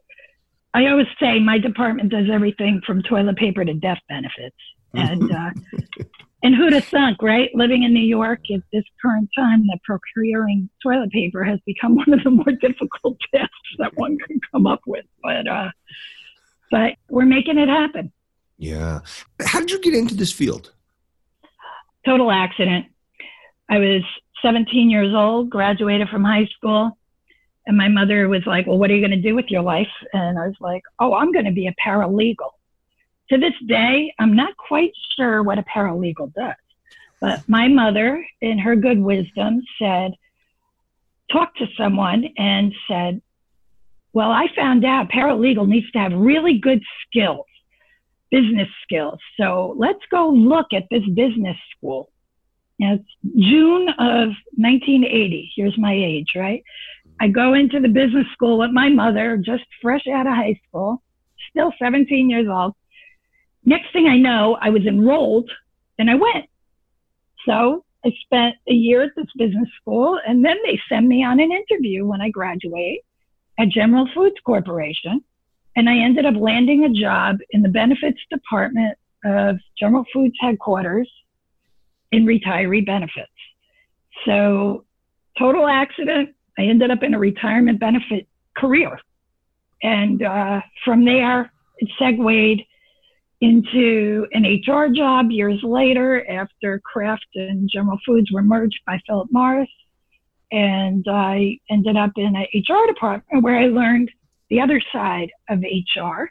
I 0.73 0.87
always 0.89 1.07
say 1.21 1.41
my 1.41 1.59
department 1.59 2.11
does 2.11 2.27
everything 2.31 2.81
from 2.87 3.03
toilet 3.03 3.37
paper 3.37 3.65
to 3.65 3.75
death 3.75 4.01
benefits. 4.09 4.57
And 4.95 5.31
uh, 5.31 5.51
and 6.43 6.55
who'd 6.55 6.73
have 6.73 6.85
thunk, 6.85 7.23
right? 7.23 7.51
Living 7.55 7.83
in 7.83 7.93
New 7.93 8.07
York 8.07 8.41
at 8.55 8.61
this 8.73 8.85
current 9.03 9.29
time, 9.37 9.67
that 9.67 9.81
procuring 9.85 10.69
toilet 10.83 11.11
paper 11.11 11.43
has 11.45 11.59
become 11.67 11.97
one 11.97 12.13
of 12.13 12.23
the 12.23 12.31
more 12.31 12.53
difficult 12.61 13.17
tasks 13.35 13.53
that 13.79 13.97
one 13.97 14.17
can 14.19 14.41
come 14.53 14.67
up 14.67 14.81
with. 14.87 15.05
But 15.23 15.49
uh, 15.49 15.71
but 16.71 16.95
we're 17.09 17.27
making 17.27 17.59
it 17.59 17.69
happen. 17.69 18.13
Yeah. 18.59 19.01
How 19.41 19.61
did 19.61 19.71
you 19.71 19.81
get 19.81 19.95
into 19.95 20.15
this 20.15 20.33
field? 20.33 20.73
Total 22.05 22.31
accident. 22.31 22.87
I 23.69 23.79
was 23.79 24.03
17 24.43 24.91
years 24.91 25.13
old, 25.15 25.51
graduated 25.51 26.09
from 26.09 26.25
high 26.25 26.47
school, 26.57 26.97
and 27.67 27.77
my 27.77 27.89
mother 27.89 28.29
was 28.29 28.43
like, 28.47 28.67
"Well, 28.67 28.79
what 28.79 28.91
are 28.91 28.95
you 28.95 29.01
going 29.01 29.21
to 29.21 29.29
do 29.29 29.35
with 29.35 29.47
your 29.49 29.63
life?" 29.63 29.91
And 30.13 30.39
I 30.39 30.47
was 30.47 30.57
like, 30.61 30.83
"Oh, 31.01 31.15
I'm 31.15 31.33
going 31.33 31.47
to 31.47 31.53
be 31.53 31.67
a 31.67 31.75
paralegal." 31.85 32.53
To 33.31 33.39
this 33.39 33.55
day, 33.67 34.13
I'm 34.19 34.35
not 34.35 34.57
quite 34.57 34.93
sure 35.17 35.43
what 35.43 35.59
a 35.59 35.63
paralegal 35.65 36.33
does. 36.35 36.55
But 37.21 37.49
my 37.49 37.69
mother, 37.69 38.25
in 38.41 38.59
her 38.59 38.77
good 38.77 39.01
wisdom, 39.01 39.63
said, 39.81 40.13
talked 41.33 41.59
to 41.59 41.67
someone 41.77 42.25
and 42.37 42.75
said, 42.89 43.21
Well, 44.13 44.31
I 44.31 44.47
found 44.55 44.85
out 44.85 45.11
paralegal 45.11 45.67
needs 45.67 45.91
to 45.93 45.99
have 45.99 46.13
really 46.13 46.59
good 46.59 46.83
skills, 47.07 47.47
business 48.31 48.69
skills. 48.83 49.19
So 49.39 49.75
let's 49.77 50.03
go 50.11 50.29
look 50.29 50.69
at 50.73 50.85
this 50.91 51.05
business 51.15 51.57
school. 51.77 52.11
Now, 52.79 52.95
it's 52.95 53.37
June 53.39 53.89
of 53.99 54.29
1980. 54.57 55.53
Here's 55.57 55.79
my 55.79 55.95
age, 55.95 56.33
right? 56.37 56.63
I 57.19 57.29
go 57.29 57.55
into 57.55 57.81
the 57.81 57.89
business 57.89 58.27
school 58.35 58.59
with 58.59 58.71
my 58.71 58.91
mother, 58.91 59.39
just 59.39 59.65
fresh 59.81 60.07
out 60.07 60.27
of 60.27 60.35
high 60.35 60.61
school, 60.69 61.03
still 61.51 61.73
17 61.79 62.29
years 62.29 62.47
old. 62.49 62.75
Next 63.67 63.93
thing 63.93 64.07
I 64.07 64.17
know, 64.17 64.57
I 64.61 64.71
was 64.71 64.87
enrolled 64.87 65.51
and 65.99 66.09
I 66.09 66.15
went. 66.15 66.47
So 67.45 67.85
I 68.05 68.13
spent 68.23 68.55
a 68.69 68.73
year 68.73 69.03
at 69.03 69.11
this 69.17 69.27
business 69.37 69.69
school 69.81 70.19
and 70.27 70.45
then 70.45 70.57
they 70.65 70.81
send 70.89 71.09
me 71.09 71.25
on 71.25 71.41
an 71.41 71.51
interview 71.51 72.07
when 72.07 72.21
I 72.21 72.31
graduate 72.31 73.01
at 73.59 73.69
General 73.69 74.09
Foods 74.15 74.37
Corporation. 74.45 75.23
And 75.75 75.91
I 75.91 75.99
ended 75.99 76.25
up 76.25 76.37
landing 76.37 76.85
a 76.85 76.89
job 76.89 77.37
in 77.51 77.61
the 77.61 77.69
benefits 77.69 78.21
department 78.31 78.97
of 79.25 79.57
General 79.79 80.05
Foods 80.13 80.35
headquarters 80.41 81.11
in 82.13 82.25
retiree 82.25 82.87
benefits. 82.87 83.29
So, 84.25 84.85
total 85.39 85.67
accident. 85.67 86.31
I 86.57 86.63
ended 86.63 86.91
up 86.91 87.03
in 87.03 87.13
a 87.13 87.19
retirement 87.19 87.79
benefit 87.79 88.27
career. 88.57 88.99
And 89.83 90.23
uh, 90.23 90.63
from 90.85 91.05
there, 91.05 91.53
it 91.79 91.91
segued 91.99 92.63
into 93.41 94.27
an 94.33 94.45
HR 94.45 94.89
job 94.89 95.31
years 95.31 95.61
later 95.63 96.29
after 96.31 96.81
Kraft 96.81 97.27
and 97.35 97.69
General 97.73 97.99
Foods 98.07 98.33
were 98.33 98.43
merged 98.43 98.81
by 98.87 99.01
Philip 99.07 99.29
Morris. 99.31 99.69
And 100.51 101.05
I 101.09 101.59
ended 101.71 101.97
up 101.97 102.13
in 102.17 102.35
an 102.37 102.47
HR 102.55 102.87
department 102.87 103.43
where 103.43 103.59
I 103.59 103.67
learned 103.67 104.11
the 104.49 104.61
other 104.61 104.81
side 104.93 105.31
of 105.51 105.61
HR 105.61 106.31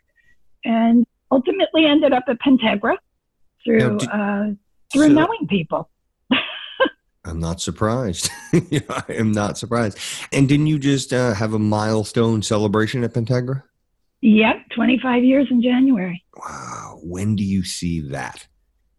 and 0.63 1.05
ultimately 1.31 1.85
ended 1.85 2.13
up 2.13 2.23
at 2.27 2.39
Pentegra 2.39 2.97
through, 3.63 3.97
did, 3.97 4.09
uh, 4.09 4.45
through 4.91 5.07
so 5.07 5.13
knowing 5.13 5.47
people. 5.49 5.89
I'm 7.25 7.39
not 7.39 7.59
surprised. 7.61 8.29
I 8.53 9.03
am 9.09 9.31
not 9.31 9.57
surprised. 9.57 9.99
And 10.31 10.47
didn't 10.47 10.67
you 10.67 10.79
just 10.79 11.11
uh, 11.11 11.33
have 11.33 11.53
a 11.53 11.59
milestone 11.59 12.41
celebration 12.41 13.03
at 13.03 13.13
Pentegra? 13.13 13.63
Yep, 14.25 14.69
25 14.73 15.23
years 15.23 15.47
in 15.51 15.61
January. 15.61 16.23
Wow. 16.35 16.99
When 17.03 17.35
do 17.35 17.43
you 17.43 17.63
see 17.63 17.99
that? 18.09 18.47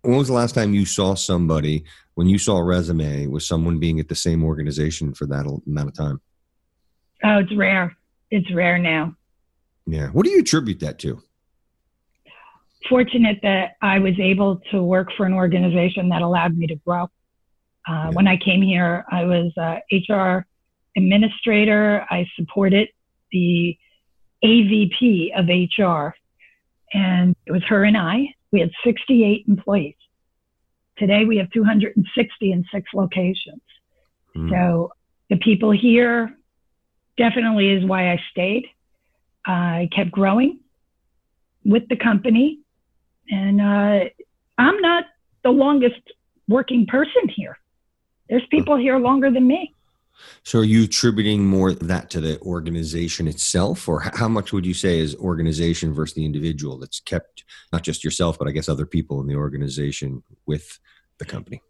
When 0.02 0.18
was 0.18 0.28
the 0.28 0.34
last 0.34 0.54
time 0.54 0.72
you 0.72 0.86
saw 0.86 1.14
somebody, 1.14 1.84
when 2.14 2.28
you 2.28 2.38
saw 2.38 2.58
a 2.58 2.64
resume, 2.64 3.26
with 3.26 3.42
someone 3.42 3.80
being 3.80 3.98
at 3.98 4.06
the 4.06 4.14
same 4.14 4.44
organization 4.44 5.14
for 5.14 5.26
that 5.26 5.44
amount 5.66 5.88
of 5.88 5.94
time? 5.94 6.20
Oh, 7.24 7.38
it's 7.38 7.52
rare. 7.56 7.96
It's 8.30 8.54
rare 8.54 8.78
now. 8.78 9.16
Yeah. 9.84 10.10
What 10.10 10.26
do 10.26 10.30
you 10.30 10.38
attribute 10.38 10.78
that 10.78 11.00
to? 11.00 11.20
Fortunate 12.88 13.40
that 13.42 13.72
I 13.82 13.98
was 13.98 14.14
able 14.20 14.60
to 14.70 14.80
work 14.80 15.08
for 15.16 15.26
an 15.26 15.32
organization 15.32 16.08
that 16.10 16.22
allowed 16.22 16.56
me 16.56 16.68
to 16.68 16.76
grow. 16.76 17.02
Uh, 17.02 17.08
yeah. 17.88 18.10
When 18.10 18.28
I 18.28 18.36
came 18.36 18.62
here, 18.62 19.04
I 19.10 19.24
was 19.24 19.52
uh, 19.56 19.78
HR 19.90 20.46
administrator. 20.96 22.06
I 22.10 22.28
supported 22.36 22.90
the 23.32 23.76
AVP 24.44 25.30
of 25.38 25.46
HR, 25.46 26.14
and 26.92 27.34
it 27.46 27.52
was 27.52 27.62
her 27.64 27.84
and 27.84 27.96
I. 27.96 28.34
We 28.52 28.60
had 28.60 28.70
68 28.84 29.44
employees. 29.48 29.94
Today 30.98 31.24
we 31.24 31.36
have 31.38 31.50
260 31.50 32.52
in 32.52 32.64
six 32.72 32.88
locations. 32.94 33.60
Mm. 34.34 34.50
So 34.50 34.92
the 35.28 35.36
people 35.36 35.70
here 35.70 36.34
definitely 37.16 37.70
is 37.70 37.84
why 37.84 38.12
I 38.12 38.20
stayed. 38.30 38.66
I 39.46 39.88
kept 39.94 40.10
growing 40.10 40.60
with 41.64 41.88
the 41.88 41.96
company, 41.96 42.60
and 43.28 43.60
uh, 43.60 44.08
I'm 44.58 44.80
not 44.80 45.04
the 45.42 45.50
longest 45.50 46.00
working 46.48 46.86
person 46.86 47.28
here. 47.28 47.58
There's 48.28 48.46
people 48.50 48.76
here 48.76 48.98
longer 48.98 49.30
than 49.30 49.46
me. 49.46 49.74
So, 50.44 50.60
are 50.60 50.64
you 50.64 50.84
attributing 50.84 51.44
more 51.44 51.72
that 51.72 52.10
to 52.10 52.20
the 52.20 52.40
organization 52.40 53.28
itself, 53.28 53.88
or 53.88 54.00
how 54.00 54.28
much 54.28 54.52
would 54.52 54.66
you 54.66 54.74
say 54.74 54.98
is 54.98 55.14
organization 55.16 55.92
versus 55.92 56.14
the 56.14 56.24
individual 56.24 56.78
that's 56.78 57.00
kept 57.00 57.44
not 57.72 57.82
just 57.82 58.04
yourself, 58.04 58.38
but 58.38 58.48
I 58.48 58.52
guess 58.52 58.68
other 58.68 58.86
people 58.86 59.20
in 59.20 59.26
the 59.26 59.36
organization 59.36 60.22
with 60.46 60.78
the 61.18 61.24
company? 61.24 61.62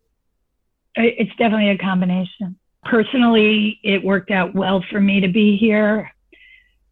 It's 0.95 1.35
definitely 1.37 1.71
a 1.71 1.79
combination. 1.79 2.59
Personally, 2.85 3.81
it 3.83 4.03
worked 4.05 4.31
out 4.31 4.55
well 4.55 4.85
for 4.91 5.01
me 5.01 5.21
to 5.21 5.29
be 5.29 5.57
here. 5.57 6.11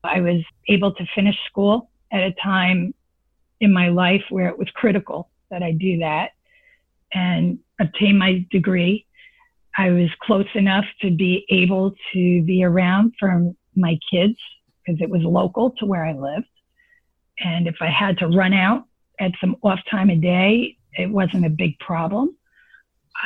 I 0.02 0.20
was 0.20 0.42
able 0.68 0.92
to 0.94 1.06
finish 1.14 1.36
school 1.46 1.90
at 2.12 2.22
a 2.22 2.34
time 2.42 2.94
in 3.60 3.72
my 3.72 3.88
life 3.88 4.22
where 4.28 4.48
it 4.48 4.58
was 4.58 4.68
critical 4.74 5.30
that 5.50 5.62
I 5.62 5.72
do 5.72 5.98
that 5.98 6.32
and 7.12 7.58
obtain 7.80 8.18
my 8.18 8.44
degree. 8.50 9.06
I 9.76 9.90
was 9.90 10.10
close 10.22 10.46
enough 10.54 10.84
to 11.02 11.10
be 11.10 11.44
able 11.48 11.94
to 12.12 12.42
be 12.42 12.62
around 12.64 13.14
for 13.18 13.52
my 13.74 13.98
kids 14.10 14.36
because 14.84 15.00
it 15.00 15.10
was 15.10 15.22
local 15.22 15.70
to 15.78 15.86
where 15.86 16.04
I 16.04 16.12
lived. 16.12 16.46
And 17.40 17.66
if 17.66 17.76
I 17.80 17.88
had 17.88 18.18
to 18.18 18.28
run 18.28 18.52
out 18.52 18.84
at 19.18 19.32
some 19.40 19.56
off 19.62 19.80
time 19.90 20.10
of 20.10 20.20
day, 20.20 20.76
it 20.92 21.10
wasn't 21.10 21.46
a 21.46 21.50
big 21.50 21.78
problem. 21.80 22.36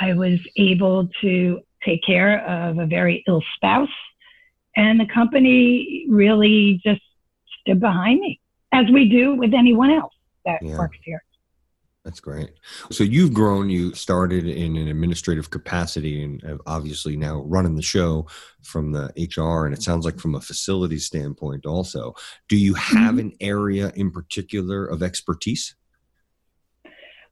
I 0.00 0.14
was 0.14 0.38
able 0.56 1.08
to 1.20 1.60
take 1.84 2.02
care 2.04 2.44
of 2.46 2.78
a 2.78 2.86
very 2.86 3.24
ill 3.26 3.42
spouse, 3.54 3.88
and 4.76 4.98
the 4.98 5.06
company 5.06 6.06
really 6.08 6.80
just 6.84 7.00
stood 7.60 7.80
behind 7.80 8.20
me, 8.20 8.40
as 8.72 8.86
we 8.90 9.08
do 9.08 9.34
with 9.34 9.54
anyone 9.54 9.90
else 9.90 10.14
that 10.44 10.62
yeah. 10.62 10.78
works 10.78 10.98
here. 11.04 11.22
That's 12.08 12.20
great. 12.20 12.52
So 12.90 13.04
you've 13.04 13.34
grown. 13.34 13.68
You 13.68 13.94
started 13.94 14.46
in 14.46 14.78
an 14.78 14.88
administrative 14.88 15.50
capacity, 15.50 16.22
and 16.24 16.42
have 16.42 16.62
obviously 16.64 17.18
now 17.18 17.42
running 17.42 17.74
the 17.74 17.82
show 17.82 18.26
from 18.62 18.92
the 18.92 19.12
HR. 19.18 19.66
And 19.66 19.74
it 19.74 19.82
sounds 19.82 20.06
like 20.06 20.18
from 20.18 20.34
a 20.34 20.40
facility 20.40 21.00
standpoint, 21.00 21.66
also. 21.66 22.14
Do 22.48 22.56
you 22.56 22.72
have 22.72 23.16
mm-hmm. 23.16 23.18
an 23.18 23.32
area 23.42 23.92
in 23.94 24.10
particular 24.10 24.86
of 24.86 25.02
expertise? 25.02 25.74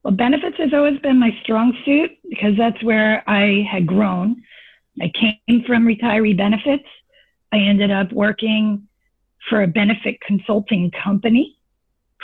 Well, 0.03 0.13
benefits 0.13 0.59
has 0.59 0.75
always 0.75 0.99
been 0.99 1.19
my 1.19 1.31
strong 1.43 1.75
suit 1.87 2.11
because 2.29 2.59
that's 2.59 2.83
where 2.85 3.25
I 3.27 3.67
had 3.73 3.87
grown. 3.87 4.43
I 5.01 5.11
came 5.19 5.65
from 5.65 5.87
retiree 5.87 6.37
benefits. 6.37 6.85
I 7.51 7.61
ended 7.61 7.91
up 7.91 8.13
working 8.13 8.87
for 9.49 9.63
a 9.63 9.67
benefit 9.67 10.21
consulting 10.21 10.91
company 11.03 11.56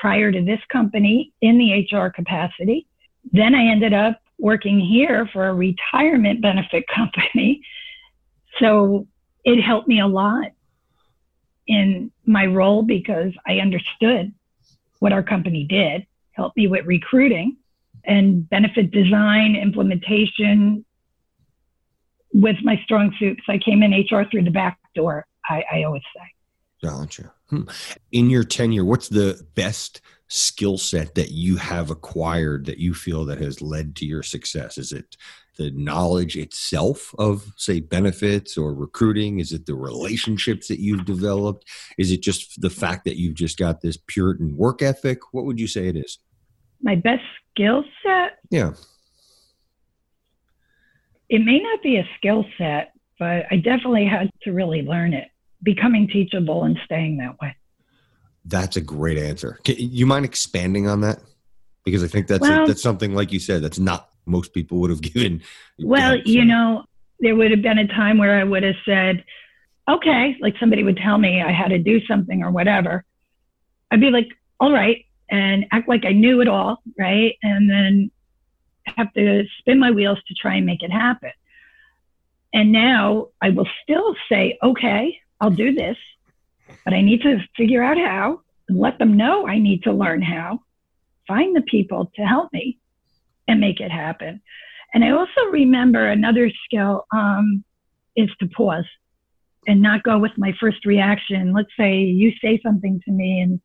prior 0.02 0.32
to 0.32 0.42
this 0.42 0.58
company 0.68 1.32
in 1.42 1.58
the 1.58 1.96
HR 1.96 2.10
capacity. 2.10 2.88
Then 3.32 3.54
I 3.54 3.66
ended 3.66 3.94
up 3.94 4.20
working 4.36 4.80
here 4.80 5.28
for 5.32 5.46
a 5.46 5.54
retirement 5.54 6.42
benefit 6.42 6.84
company. 6.94 7.62
So 8.58 9.06
it 9.44 9.62
helped 9.62 9.86
me 9.86 10.00
a 10.00 10.08
lot 10.08 10.48
in 11.68 12.10
my 12.26 12.46
role 12.46 12.82
because 12.82 13.32
I 13.46 13.58
understood 13.60 14.34
what 14.98 15.12
our 15.12 15.22
company 15.22 15.64
did, 15.70 16.04
helped 16.32 16.56
me 16.56 16.66
with 16.66 16.84
recruiting 16.84 17.56
and 18.04 18.50
benefit 18.50 18.90
design, 18.90 19.54
implementation 19.54 20.84
with 22.34 22.56
my 22.64 22.76
strong 22.82 23.14
suits. 23.20 23.42
I 23.48 23.58
came 23.58 23.84
in 23.84 23.92
HR 23.92 24.24
through 24.28 24.42
the 24.42 24.50
back 24.50 24.80
door, 24.96 25.26
I, 25.48 25.62
I 25.72 25.82
always 25.84 26.02
say. 26.16 26.88
Gotcha. 26.88 27.32
Hmm. 27.52 27.62
In 28.10 28.30
your 28.30 28.44
tenure, 28.44 28.84
what's 28.84 29.08
the 29.08 29.46
best 29.54 30.00
skill 30.28 30.78
set 30.78 31.14
that 31.14 31.30
you 31.30 31.56
have 31.56 31.90
acquired 31.90 32.66
that 32.66 32.78
you 32.78 32.94
feel 32.94 33.24
that 33.26 33.40
has 33.40 33.60
led 33.60 33.94
to 33.96 34.06
your 34.06 34.22
success? 34.22 34.78
Is 34.78 34.92
it 34.92 35.16
the 35.58 35.70
knowledge 35.72 36.36
itself 36.36 37.14
of, 37.18 37.52
say, 37.56 37.80
benefits 37.80 38.56
or 38.56 38.72
recruiting? 38.72 39.38
Is 39.38 39.52
it 39.52 39.66
the 39.66 39.74
relationships 39.74 40.68
that 40.68 40.80
you've 40.80 41.04
developed? 41.04 41.68
Is 41.98 42.10
it 42.10 42.22
just 42.22 42.60
the 42.62 42.70
fact 42.70 43.04
that 43.04 43.18
you've 43.18 43.34
just 43.34 43.58
got 43.58 43.82
this 43.82 43.98
Puritan 43.98 44.56
work 44.56 44.80
ethic? 44.80 45.18
What 45.32 45.44
would 45.44 45.60
you 45.60 45.66
say 45.68 45.88
it 45.88 45.96
is? 45.96 46.18
my 46.82 46.96
best 46.96 47.22
skill 47.50 47.84
set. 48.02 48.38
Yeah. 48.50 48.72
It 51.28 51.40
may 51.40 51.60
not 51.60 51.82
be 51.82 51.96
a 51.96 52.08
skill 52.18 52.44
set, 52.58 52.92
but 53.18 53.46
I 53.50 53.56
definitely 53.56 54.04
had 54.04 54.30
to 54.42 54.52
really 54.52 54.82
learn 54.82 55.14
it, 55.14 55.28
becoming 55.62 56.08
teachable 56.08 56.64
and 56.64 56.78
staying 56.84 57.18
that 57.18 57.40
way. 57.40 57.54
That's 58.44 58.76
a 58.76 58.80
great 58.80 59.18
answer. 59.18 59.58
Can 59.64 59.76
you 59.78 60.06
mind 60.06 60.24
expanding 60.24 60.88
on 60.88 61.00
that? 61.02 61.20
Because 61.84 62.02
I 62.02 62.08
think 62.08 62.26
that's 62.26 62.42
well, 62.42 62.64
a, 62.64 62.66
that's 62.66 62.82
something 62.82 63.14
like 63.14 63.32
you 63.32 63.40
said 63.40 63.62
that's 63.62 63.78
not 63.78 64.08
most 64.26 64.52
people 64.54 64.78
would 64.78 64.90
have 64.90 65.02
given. 65.02 65.42
Well, 65.78 66.16
you 66.16 66.44
know, 66.44 66.84
there 67.20 67.36
would 67.36 67.50
have 67.50 67.62
been 67.62 67.78
a 67.78 67.86
time 67.86 68.18
where 68.18 68.38
I 68.38 68.44
would 68.44 68.62
have 68.62 68.76
said, 68.84 69.24
"Okay," 69.88 70.36
like 70.40 70.54
somebody 70.58 70.82
would 70.82 70.96
tell 70.96 71.18
me 71.18 71.42
I 71.42 71.52
had 71.52 71.68
to 71.68 71.78
do 71.78 72.04
something 72.06 72.42
or 72.42 72.50
whatever. 72.50 73.04
I'd 73.90 74.00
be 74.00 74.10
like, 74.10 74.28
"All 74.60 74.72
right, 74.72 75.04
and 75.30 75.66
act 75.72 75.88
like 75.88 76.04
I 76.04 76.12
knew 76.12 76.40
it 76.40 76.48
all, 76.48 76.82
right? 76.98 77.36
And 77.42 77.68
then 77.68 78.10
have 78.84 79.12
to 79.14 79.44
spin 79.58 79.78
my 79.78 79.90
wheels 79.90 80.18
to 80.28 80.34
try 80.34 80.56
and 80.56 80.66
make 80.66 80.82
it 80.82 80.90
happen. 80.90 81.32
And 82.52 82.72
now 82.72 83.28
I 83.40 83.50
will 83.50 83.68
still 83.82 84.14
say, 84.28 84.58
okay, 84.62 85.18
I'll 85.42 85.50
do 85.50 85.74
this, 85.74 85.96
but 86.84 86.94
I 86.94 87.02
need 87.02 87.22
to 87.22 87.40
figure 87.56 87.82
out 87.82 87.98
how 87.98 88.40
and 88.68 88.78
let 88.78 88.98
them 89.00 89.16
know 89.16 89.46
I 89.46 89.58
need 89.58 89.82
to 89.82 89.92
learn 89.92 90.22
how, 90.22 90.60
find 91.26 91.54
the 91.54 91.62
people 91.62 92.12
to 92.14 92.22
help 92.22 92.52
me 92.52 92.78
and 93.48 93.60
make 93.60 93.80
it 93.80 93.90
happen. 93.90 94.40
And 94.94 95.04
I 95.04 95.10
also 95.10 95.40
remember 95.50 96.06
another 96.06 96.48
skill 96.64 97.06
um, 97.12 97.64
is 98.14 98.30
to 98.38 98.46
pause 98.46 98.84
and 99.66 99.82
not 99.82 100.04
go 100.04 100.16
with 100.16 100.30
my 100.36 100.54
first 100.60 100.86
reaction. 100.86 101.52
Let's 101.52 101.72
say 101.76 101.98
you 101.98 102.32
say 102.40 102.60
something 102.62 103.00
to 103.04 103.10
me 103.10 103.40
and 103.40 103.60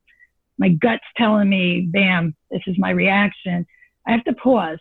my 0.58 0.70
gut's 0.70 1.04
telling 1.16 1.48
me, 1.48 1.88
bam, 1.92 2.34
this 2.50 2.62
is 2.66 2.76
my 2.76 2.90
reaction. 2.90 3.64
I 4.04 4.10
have 4.10 4.24
to 4.24 4.32
pause 4.32 4.80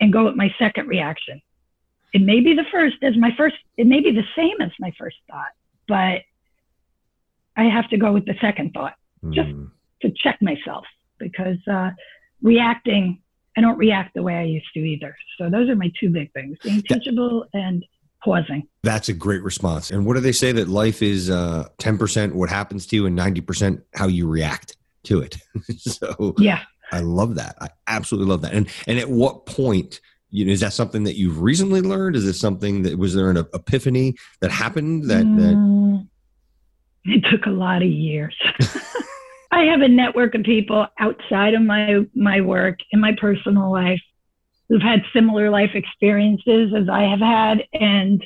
and 0.00 0.12
go 0.12 0.24
with 0.24 0.36
my 0.36 0.54
second 0.60 0.86
reaction. 0.86 1.42
It 2.12 2.22
may 2.22 2.38
be 2.38 2.54
the 2.54 2.66
first 2.70 2.96
as 3.02 3.16
my 3.16 3.34
first, 3.36 3.56
it 3.76 3.88
may 3.88 4.00
be 4.00 4.12
the 4.12 4.24
same 4.36 4.60
as 4.60 4.70
my 4.78 4.92
first 4.96 5.16
thought, 5.28 5.50
but 5.88 6.20
I 7.56 7.64
have 7.64 7.88
to 7.90 7.96
go 7.96 8.12
with 8.12 8.26
the 8.26 8.34
second 8.40 8.72
thought 8.72 8.94
mm. 9.24 9.34
just 9.34 9.50
to 10.02 10.12
check 10.22 10.40
myself 10.40 10.84
because 11.18 11.58
uh, 11.70 11.90
reacting, 12.42 13.20
I 13.56 13.60
don't 13.60 13.78
react 13.78 14.14
the 14.14 14.22
way 14.22 14.36
I 14.36 14.44
used 14.44 14.68
to 14.74 14.80
either. 14.80 15.16
So 15.38 15.50
those 15.50 15.68
are 15.68 15.74
my 15.74 15.90
two 15.98 16.10
big 16.10 16.32
things 16.32 16.56
being 16.62 16.82
teachable 16.82 17.46
and 17.52 17.84
pausing. 18.22 18.68
That's 18.82 19.08
a 19.08 19.12
great 19.12 19.42
response. 19.42 19.90
And 19.90 20.06
what 20.06 20.14
do 20.14 20.20
they 20.20 20.32
say 20.32 20.52
that 20.52 20.68
life 20.68 21.02
is 21.02 21.30
uh, 21.30 21.68
10% 21.78 22.32
what 22.32 22.48
happens 22.48 22.86
to 22.86 22.96
you 22.96 23.06
and 23.06 23.18
90% 23.18 23.82
how 23.94 24.06
you 24.06 24.28
react 24.28 24.76
to 25.04 25.20
it? 25.20 25.38
so 25.78 26.34
yeah, 26.38 26.60
I 26.92 27.00
love 27.00 27.34
that. 27.36 27.56
I 27.60 27.68
absolutely 27.86 28.30
love 28.30 28.42
that. 28.42 28.52
And 28.52 28.68
and 28.86 28.98
at 28.98 29.08
what 29.08 29.46
point, 29.46 30.00
you 30.30 30.44
know, 30.44 30.52
is 30.52 30.60
that 30.60 30.72
something 30.72 31.04
that 31.04 31.16
you've 31.16 31.40
recently 31.40 31.80
learned? 31.80 32.16
Is 32.16 32.26
it 32.26 32.34
something 32.34 32.82
that 32.82 32.98
was 32.98 33.14
there 33.14 33.30
an 33.30 33.36
epiphany 33.36 34.14
that 34.40 34.50
happened 34.50 35.04
that, 35.04 35.24
mm, 35.24 35.36
that 35.38 36.06
it 37.04 37.24
took 37.30 37.46
a 37.46 37.50
lot 37.50 37.82
of 37.82 37.88
years. 37.88 38.36
I 39.50 39.62
have 39.64 39.80
a 39.80 39.88
network 39.88 40.34
of 40.34 40.42
people 40.42 40.86
outside 40.98 41.54
of 41.54 41.62
my 41.62 42.04
my 42.14 42.40
work 42.40 42.78
in 42.90 43.00
my 43.00 43.16
personal 43.18 43.72
life 43.72 44.00
who've 44.68 44.82
had 44.82 45.02
similar 45.14 45.48
life 45.50 45.70
experiences 45.74 46.74
as 46.76 46.88
I 46.88 47.04
have 47.04 47.20
had. 47.20 47.64
And 47.72 48.24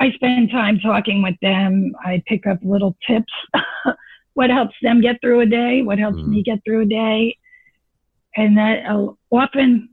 I 0.00 0.12
spend 0.12 0.50
time 0.50 0.78
talking 0.80 1.22
with 1.22 1.36
them. 1.40 1.92
I 2.04 2.22
pick 2.26 2.46
up 2.46 2.58
little 2.62 2.96
tips. 3.06 3.32
what 4.34 4.50
helps 4.50 4.74
them 4.82 5.00
get 5.00 5.20
through 5.22 5.40
a 5.40 5.46
day? 5.46 5.80
What 5.80 5.98
helps 5.98 6.18
mm. 6.18 6.28
me 6.28 6.42
get 6.42 6.58
through 6.64 6.82
a 6.82 6.86
day? 6.86 7.38
And 8.36 8.58
that 8.58 8.84
uh, 8.84 9.08
often 9.30 9.88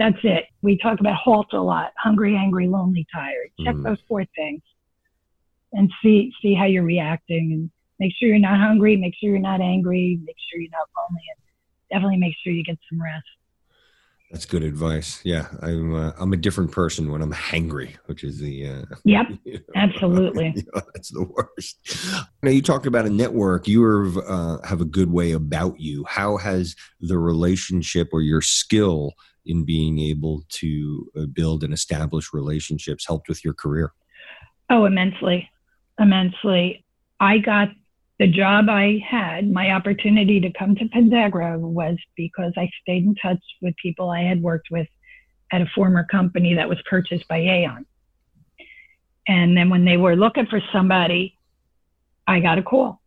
that's 0.00 0.16
it. 0.24 0.46
We 0.62 0.78
talk 0.78 0.98
about 0.98 1.16
HALT 1.22 1.52
a 1.52 1.60
lot 1.60 1.92
hungry, 1.98 2.34
angry, 2.34 2.66
lonely, 2.66 3.06
tired. 3.14 3.50
Check 3.62 3.74
mm. 3.74 3.84
those 3.84 3.98
four 4.08 4.24
things 4.34 4.62
and 5.74 5.90
see 6.02 6.32
see 6.40 6.54
how 6.54 6.64
you're 6.64 6.82
reacting 6.82 7.52
and 7.52 7.70
make 7.98 8.14
sure 8.18 8.28
you're 8.28 8.38
not 8.38 8.58
hungry, 8.58 8.96
make 8.96 9.14
sure 9.20 9.28
you're 9.28 9.38
not 9.38 9.60
angry, 9.60 10.18
make 10.24 10.36
sure 10.50 10.58
you're 10.58 10.70
not 10.70 10.88
lonely, 10.96 11.22
and 11.36 11.44
definitely 11.92 12.16
make 12.16 12.34
sure 12.42 12.50
you 12.50 12.64
get 12.64 12.78
some 12.90 13.00
rest. 13.00 13.26
That's 14.30 14.46
good 14.46 14.62
advice. 14.62 15.20
Yeah, 15.22 15.48
I'm 15.60 15.94
uh, 15.94 16.12
I'm 16.18 16.32
a 16.32 16.38
different 16.38 16.72
person 16.72 17.12
when 17.12 17.20
I'm 17.20 17.32
hangry, 17.32 17.96
which 18.06 18.24
is 18.24 18.38
the 18.38 18.68
uh, 18.68 18.82
yep, 19.04 19.26
you 19.44 19.54
know, 19.54 19.60
absolutely. 19.76 20.54
You 20.56 20.62
know, 20.74 20.80
that's 20.94 21.10
the 21.10 21.24
worst. 21.24 22.06
Now 22.42 22.50
you 22.50 22.62
talked 22.62 22.86
about 22.86 23.04
a 23.04 23.10
network. 23.10 23.68
You 23.68 23.84
are, 23.84 24.06
uh, 24.26 24.66
have 24.66 24.80
a 24.80 24.86
good 24.86 25.10
way 25.10 25.32
about 25.32 25.78
you. 25.78 26.06
How 26.08 26.38
has 26.38 26.74
the 27.00 27.18
relationship 27.18 28.08
or 28.14 28.22
your 28.22 28.40
skill 28.40 29.12
in 29.46 29.64
being 29.64 29.98
able 29.98 30.42
to 30.48 31.10
uh, 31.16 31.26
build 31.26 31.64
and 31.64 31.72
establish 31.72 32.32
relationships 32.32 33.06
helped 33.06 33.28
with 33.28 33.44
your 33.44 33.54
career? 33.54 33.92
Oh, 34.68 34.84
immensely, 34.84 35.50
immensely. 35.98 36.84
I 37.18 37.38
got 37.38 37.68
the 38.20 38.26
job 38.26 38.68
I 38.68 39.02
had, 39.08 39.50
my 39.50 39.70
opportunity 39.70 40.40
to 40.40 40.52
come 40.52 40.76
to 40.76 40.84
Pentegra 40.84 41.58
was 41.58 41.96
because 42.16 42.52
I 42.56 42.68
stayed 42.82 43.04
in 43.04 43.14
touch 43.14 43.42
with 43.62 43.74
people 43.82 44.10
I 44.10 44.20
had 44.20 44.42
worked 44.42 44.68
with 44.70 44.86
at 45.52 45.62
a 45.62 45.66
former 45.74 46.04
company 46.04 46.54
that 46.54 46.68
was 46.68 46.78
purchased 46.88 47.26
by 47.28 47.38
Aon. 47.38 47.86
And 49.26 49.56
then 49.56 49.70
when 49.70 49.86
they 49.86 49.96
were 49.96 50.16
looking 50.16 50.46
for 50.46 50.60
somebody, 50.72 51.34
I 52.26 52.40
got 52.40 52.58
a 52.58 52.62
call. 52.62 53.00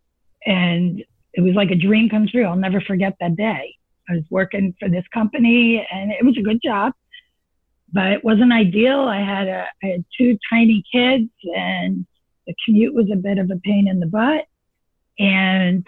And 0.45 1.03
it 1.33 1.41
was 1.41 1.53
like 1.53 1.69
a 1.69 1.75
dream 1.75 2.09
come 2.09 2.27
true. 2.27 2.45
I'll 2.45 2.55
never 2.55 2.81
forget 2.81 3.13
that 3.19 3.35
day. 3.35 3.75
I 4.09 4.13
was 4.13 4.23
working 4.29 4.75
for 4.79 4.89
this 4.89 5.05
company 5.13 5.85
and 5.91 6.11
it 6.11 6.25
was 6.25 6.37
a 6.37 6.41
good 6.41 6.59
job, 6.63 6.93
but 7.91 8.11
it 8.11 8.23
wasn't 8.23 8.53
ideal. 8.53 9.01
I 9.01 9.21
had 9.21 9.47
a, 9.47 9.65
I 9.83 9.87
had 9.87 10.05
two 10.17 10.37
tiny 10.49 10.83
kids 10.91 11.29
and 11.55 12.05
the 12.47 12.55
commute 12.65 12.93
was 12.93 13.09
a 13.11 13.17
bit 13.17 13.37
of 13.37 13.49
a 13.49 13.59
pain 13.63 13.87
in 13.87 13.99
the 13.99 14.07
butt 14.07 14.45
and 15.19 15.85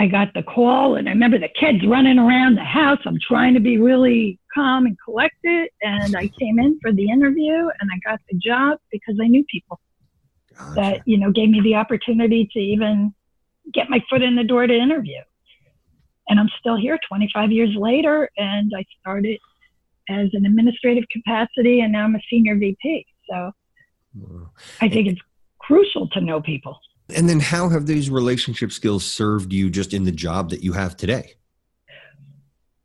I 0.00 0.06
got 0.06 0.32
the 0.32 0.44
call, 0.44 0.94
and 0.94 1.08
I 1.08 1.12
remember 1.12 1.38
the 1.38 1.48
kids 1.48 1.84
running 1.84 2.18
around 2.18 2.56
the 2.56 2.64
house. 2.64 3.00
I'm 3.04 3.18
trying 3.20 3.54
to 3.54 3.60
be 3.60 3.78
really 3.78 4.38
calm 4.54 4.86
and 4.86 4.96
collected. 5.04 5.70
And 5.82 6.16
I 6.16 6.28
came 6.38 6.60
in 6.60 6.78
for 6.80 6.92
the 6.92 7.10
interview, 7.10 7.68
and 7.80 7.90
I 7.92 7.98
got 8.08 8.20
the 8.30 8.38
job 8.38 8.78
because 8.92 9.16
I 9.20 9.26
knew 9.26 9.44
people 9.50 9.80
gotcha. 10.56 10.74
that 10.76 11.02
you 11.04 11.18
know 11.18 11.32
gave 11.32 11.48
me 11.48 11.60
the 11.60 11.74
opportunity 11.74 12.48
to 12.52 12.58
even 12.60 13.12
get 13.72 13.90
my 13.90 14.02
foot 14.08 14.22
in 14.22 14.36
the 14.36 14.44
door 14.44 14.66
to 14.66 14.74
interview. 14.74 15.20
And 16.28 16.38
I'm 16.38 16.48
still 16.58 16.76
here 16.76 16.98
25 17.08 17.52
years 17.52 17.74
later, 17.76 18.28
and 18.36 18.72
I 18.76 18.84
started 19.00 19.38
as 20.08 20.28
an 20.32 20.46
administrative 20.46 21.04
capacity, 21.10 21.80
and 21.80 21.92
now 21.92 22.04
I'm 22.04 22.14
a 22.14 22.20
senior 22.30 22.56
VP. 22.56 23.06
So 23.30 23.52
I 24.80 24.88
think 24.88 25.08
it's 25.08 25.20
crucial 25.58 26.08
to 26.08 26.20
know 26.20 26.40
people. 26.40 26.78
And 27.14 27.28
then 27.28 27.40
how 27.40 27.68
have 27.70 27.86
these 27.86 28.10
relationship 28.10 28.72
skills 28.72 29.04
served 29.04 29.52
you 29.52 29.70
just 29.70 29.94
in 29.94 30.04
the 30.04 30.12
job 30.12 30.50
that 30.50 30.62
you 30.62 30.72
have 30.74 30.96
today? 30.96 31.34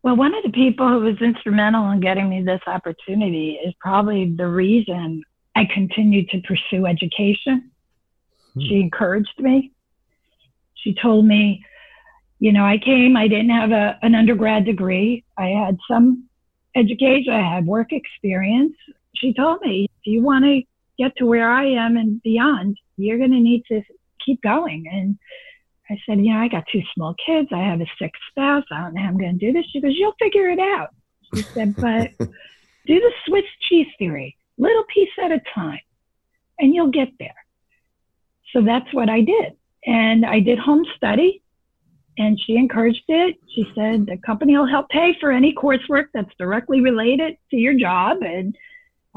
Well, 0.01 0.17
one 0.17 0.35
of 0.35 0.43
the 0.43 0.51
people 0.51 0.87
who 0.87 0.99
was 0.99 1.21
instrumental 1.21 1.89
in 1.91 2.01
getting 2.01 2.29
me 2.29 2.43
this 2.43 2.61
opportunity 2.67 3.59
is 3.65 3.73
probably 3.79 4.33
the 4.35 4.47
reason 4.47 5.23
I 5.55 5.65
continued 5.73 6.29
to 6.29 6.41
pursue 6.41 6.85
education. 6.85 7.71
Hmm. 8.53 8.59
She 8.59 8.81
encouraged 8.81 9.39
me. 9.39 9.71
She 10.75 10.93
told 11.01 11.25
me, 11.25 11.63
you 12.43 12.51
know, 12.51 12.65
I 12.65 12.77
came, 12.77 13.15
I 13.15 13.29
didn't 13.29 13.51
have 13.51 13.71
a, 13.71 13.97
an 14.01 14.15
undergrad 14.15 14.65
degree. 14.65 15.23
I 15.37 15.47
had 15.47 15.77
some 15.89 16.25
education, 16.75 17.31
I 17.31 17.55
had 17.55 17.65
work 17.65 17.93
experience. 17.93 18.75
She 19.15 19.33
told 19.33 19.61
me, 19.61 19.85
if 19.85 20.05
you 20.05 20.21
want 20.21 20.43
to 20.43 20.61
get 20.97 21.15
to 21.19 21.25
where 21.25 21.49
I 21.49 21.67
am 21.67 21.95
and 21.95 22.21
beyond, 22.21 22.77
you're 22.97 23.17
going 23.17 23.31
to 23.31 23.39
need 23.39 23.63
to 23.69 23.81
keep 24.25 24.41
going. 24.41 24.83
And 24.91 25.17
I 25.89 25.97
said, 26.05 26.17
you 26.17 26.33
know, 26.33 26.39
I 26.39 26.49
got 26.49 26.65
two 26.69 26.81
small 26.93 27.15
kids. 27.25 27.47
I 27.53 27.59
have 27.59 27.79
a 27.79 27.85
sick 27.97 28.11
spouse. 28.29 28.65
I 28.73 28.81
don't 28.81 28.95
know 28.95 29.03
how 29.03 29.07
I'm 29.07 29.17
going 29.17 29.39
to 29.39 29.45
do 29.45 29.53
this. 29.53 29.63
She 29.71 29.79
goes, 29.79 29.95
you'll 29.95 30.15
figure 30.19 30.49
it 30.49 30.59
out. 30.59 30.89
She 31.33 31.43
said, 31.43 31.73
but 31.77 32.11
do 32.19 32.99
the 32.99 33.11
Swiss 33.25 33.45
cheese 33.69 33.87
theory, 33.97 34.35
little 34.57 34.83
piece 34.93 35.07
at 35.23 35.31
a 35.31 35.39
time, 35.55 35.79
and 36.59 36.75
you'll 36.75 36.91
get 36.91 37.07
there. 37.19 37.45
So 38.51 38.61
that's 38.63 38.93
what 38.93 39.07
I 39.07 39.21
did. 39.21 39.53
And 39.85 40.25
I 40.25 40.41
did 40.41 40.59
home 40.59 40.83
study 40.97 41.39
and 42.17 42.39
she 42.39 42.55
encouraged 42.55 43.03
it. 43.07 43.37
She 43.53 43.65
said 43.75 44.05
the 44.05 44.17
company 44.17 44.57
will 44.57 44.67
help 44.67 44.89
pay 44.89 45.15
for 45.19 45.31
any 45.31 45.53
coursework 45.53 46.05
that's 46.13 46.33
directly 46.37 46.81
related 46.81 47.37
to 47.51 47.57
your 47.57 47.73
job. 47.73 48.17
And 48.21 48.55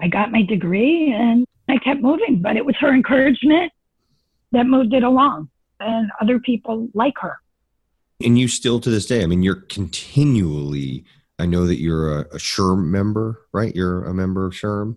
I 0.01 0.09
got 0.09 0.33
my 0.33 0.43
degree 0.43 1.13
and 1.13 1.47
I 1.69 1.79
kept 1.79 2.01
moving, 2.01 2.41
but 2.41 2.57
it 2.57 2.65
was 2.65 2.77
her 2.77 2.93
encouragement 2.93 3.73
that 4.53 4.67
moved 4.67 4.95
it 4.95 5.03
along 5.03 5.49
and 5.81 6.11
other 6.21 6.39
people 6.39 6.89
like 6.95 7.15
her. 7.21 7.39
And 8.23 8.39
you 8.39 8.49
still 8.49 8.81
to 8.81 8.91
this 8.91 9.07
day, 9.07 9.23
I 9.23 9.27
mean, 9.27 9.43
you're 9.43 9.57
continually, 9.57 11.05
I 11.39 11.47
know 11.47 11.67
that 11.67 11.79
you're 11.81 12.19
a, 12.19 12.21
a 12.21 12.39
SHRM 12.39 12.87
member, 12.87 13.43
right? 13.53 13.75
You're 13.75 14.05
a 14.05 14.15
member 14.15 14.47
of 14.47 14.53
SHRM? 14.55 14.97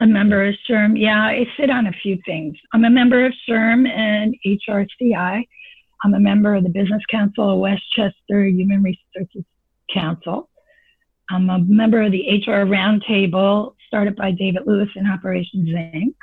A 0.00 0.06
member 0.06 0.46
of 0.46 0.54
SHRM. 0.68 1.00
Yeah, 1.00 1.22
I 1.22 1.46
sit 1.56 1.70
on 1.70 1.86
a 1.86 1.92
few 1.92 2.18
things. 2.26 2.56
I'm 2.74 2.84
a 2.84 2.90
member 2.90 3.24
of 3.24 3.32
SHRM 3.48 3.88
and 3.88 4.36
HRCI. 4.44 5.46
I'm 6.02 6.14
a 6.14 6.20
member 6.20 6.54
of 6.54 6.64
the 6.64 6.68
Business 6.68 7.02
Council 7.10 7.52
of 7.52 7.58
Westchester 7.58 8.44
Human 8.44 8.82
Resources 8.82 9.44
Council. 9.92 10.48
I'm 11.30 11.48
a 11.48 11.60
member 11.60 12.02
of 12.02 12.12
the 12.12 12.42
HR 12.44 12.66
Roundtable 12.66 13.74
started 13.86 14.16
by 14.16 14.32
David 14.32 14.62
Lewis 14.66 14.88
in 14.96 15.06
Operations 15.06 15.68
Inc. 15.68 16.14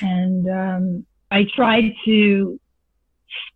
And 0.00 0.48
um, 0.48 1.06
I 1.30 1.46
try 1.54 1.94
to 2.06 2.60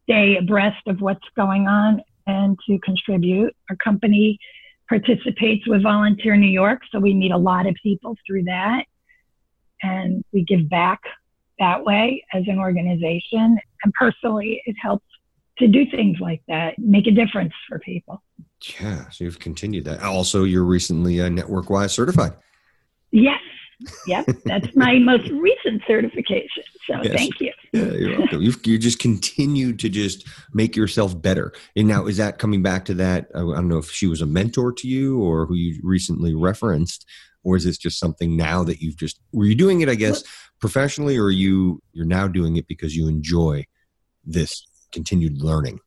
stay 0.02 0.36
abreast 0.36 0.86
of 0.86 1.00
what's 1.00 1.26
going 1.34 1.66
on 1.66 2.02
and 2.26 2.58
to 2.66 2.78
contribute. 2.80 3.56
Our 3.70 3.76
company 3.76 4.38
participates 4.88 5.66
with 5.66 5.82
Volunteer 5.82 6.36
New 6.36 6.50
York, 6.50 6.82
so 6.92 6.98
we 6.98 7.14
meet 7.14 7.32
a 7.32 7.38
lot 7.38 7.66
of 7.66 7.74
people 7.82 8.16
through 8.26 8.44
that. 8.44 8.84
And 9.82 10.22
we 10.32 10.44
give 10.44 10.68
back 10.68 11.00
that 11.60 11.84
way 11.84 12.24
as 12.32 12.42
an 12.48 12.58
organization. 12.58 13.58
And 13.84 13.94
personally, 13.94 14.60
it 14.66 14.74
helps 14.82 15.06
to 15.60 15.68
do 15.68 15.84
things 15.90 16.18
like 16.20 16.42
that, 16.48 16.78
make 16.78 17.06
a 17.06 17.12
difference 17.12 17.52
for 17.68 17.78
people. 17.78 18.22
Yeah, 18.80 19.08
so 19.10 19.24
you've 19.24 19.38
continued 19.38 19.84
that. 19.84 20.02
Also, 20.02 20.44
you're 20.44 20.64
recently 20.64 21.20
uh, 21.20 21.28
NetworkWise 21.28 21.90
certified. 21.90 22.32
Yes, 23.12 23.40
yep, 24.06 24.26
that's 24.44 24.74
my 24.74 24.98
most 24.98 25.28
recent 25.30 25.82
certification. 25.86 26.64
So 26.86 27.02
yes. 27.02 27.14
thank 27.14 27.40
you. 27.40 27.52
Yeah, 27.72 27.84
you're 27.84 28.18
welcome. 28.18 28.42
You've, 28.42 28.66
you 28.66 28.78
just 28.78 28.98
continued 28.98 29.78
to 29.80 29.88
just 29.88 30.26
make 30.52 30.76
yourself 30.76 31.20
better. 31.20 31.52
And 31.76 31.88
now, 31.88 32.06
is 32.06 32.16
that 32.16 32.38
coming 32.38 32.62
back 32.62 32.84
to 32.86 32.94
that? 32.94 33.28
I 33.34 33.38
don't 33.38 33.68
know 33.68 33.78
if 33.78 33.90
she 33.90 34.06
was 34.06 34.20
a 34.20 34.26
mentor 34.26 34.72
to 34.72 34.88
you 34.88 35.22
or 35.22 35.46
who 35.46 35.54
you 35.54 35.80
recently 35.82 36.34
referenced, 36.34 37.06
or 37.42 37.56
is 37.56 37.64
this 37.64 37.78
just 37.78 37.98
something 37.98 38.36
now 38.36 38.62
that 38.64 38.80
you've 38.80 38.96
just 38.96 39.20
were 39.32 39.46
you 39.46 39.54
doing 39.54 39.80
it? 39.80 39.88
I 39.88 39.94
guess 39.94 40.22
professionally, 40.60 41.16
or 41.16 41.30
you 41.30 41.82
you're 41.92 42.06
now 42.06 42.28
doing 42.28 42.56
it 42.56 42.66
because 42.68 42.96
you 42.96 43.08
enjoy 43.08 43.64
this 44.24 44.66
continued 44.92 45.40
learning. 45.40 45.80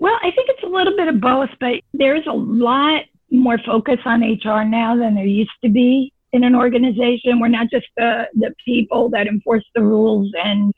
Well, 0.00 0.18
I 0.22 0.30
think 0.30 0.48
it's 0.50 0.62
a 0.62 0.68
little 0.68 0.96
bit 0.96 1.08
of 1.08 1.20
both, 1.20 1.50
but 1.58 1.80
there's 1.92 2.26
a 2.26 2.32
lot 2.32 3.02
more 3.30 3.58
focus 3.64 3.98
on 4.04 4.22
HR 4.22 4.64
now 4.64 4.96
than 4.96 5.14
there 5.14 5.24
used 5.24 5.50
to 5.62 5.70
be 5.70 6.12
in 6.32 6.44
an 6.44 6.54
organization. 6.54 7.40
We're 7.40 7.48
not 7.48 7.70
just 7.70 7.86
the, 7.96 8.26
the 8.34 8.54
people 8.64 9.10
that 9.10 9.26
enforce 9.26 9.64
the 9.74 9.82
rules 9.82 10.32
and 10.42 10.72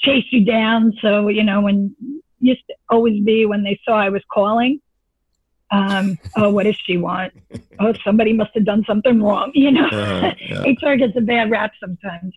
chase 0.00 0.24
you 0.30 0.44
down. 0.44 0.92
So, 1.00 1.28
you 1.28 1.42
know, 1.42 1.60
when 1.60 1.94
used 2.40 2.62
to 2.68 2.74
always 2.88 3.22
be 3.22 3.46
when 3.46 3.62
they 3.62 3.78
saw 3.84 3.96
I 3.96 4.08
was 4.08 4.22
calling, 4.32 4.80
um, 5.70 6.18
oh, 6.36 6.50
what 6.50 6.64
does 6.64 6.76
she 6.84 6.96
want? 6.96 7.32
Oh, 7.78 7.92
somebody 8.04 8.32
must 8.32 8.50
have 8.54 8.64
done 8.64 8.84
something 8.86 9.22
wrong. 9.22 9.52
You 9.54 9.72
know, 9.72 9.88
uh, 9.88 10.34
yeah. 10.40 10.62
HR 10.82 10.96
gets 10.96 11.16
a 11.16 11.20
bad 11.20 11.50
rap 11.50 11.72
sometimes. 11.80 12.34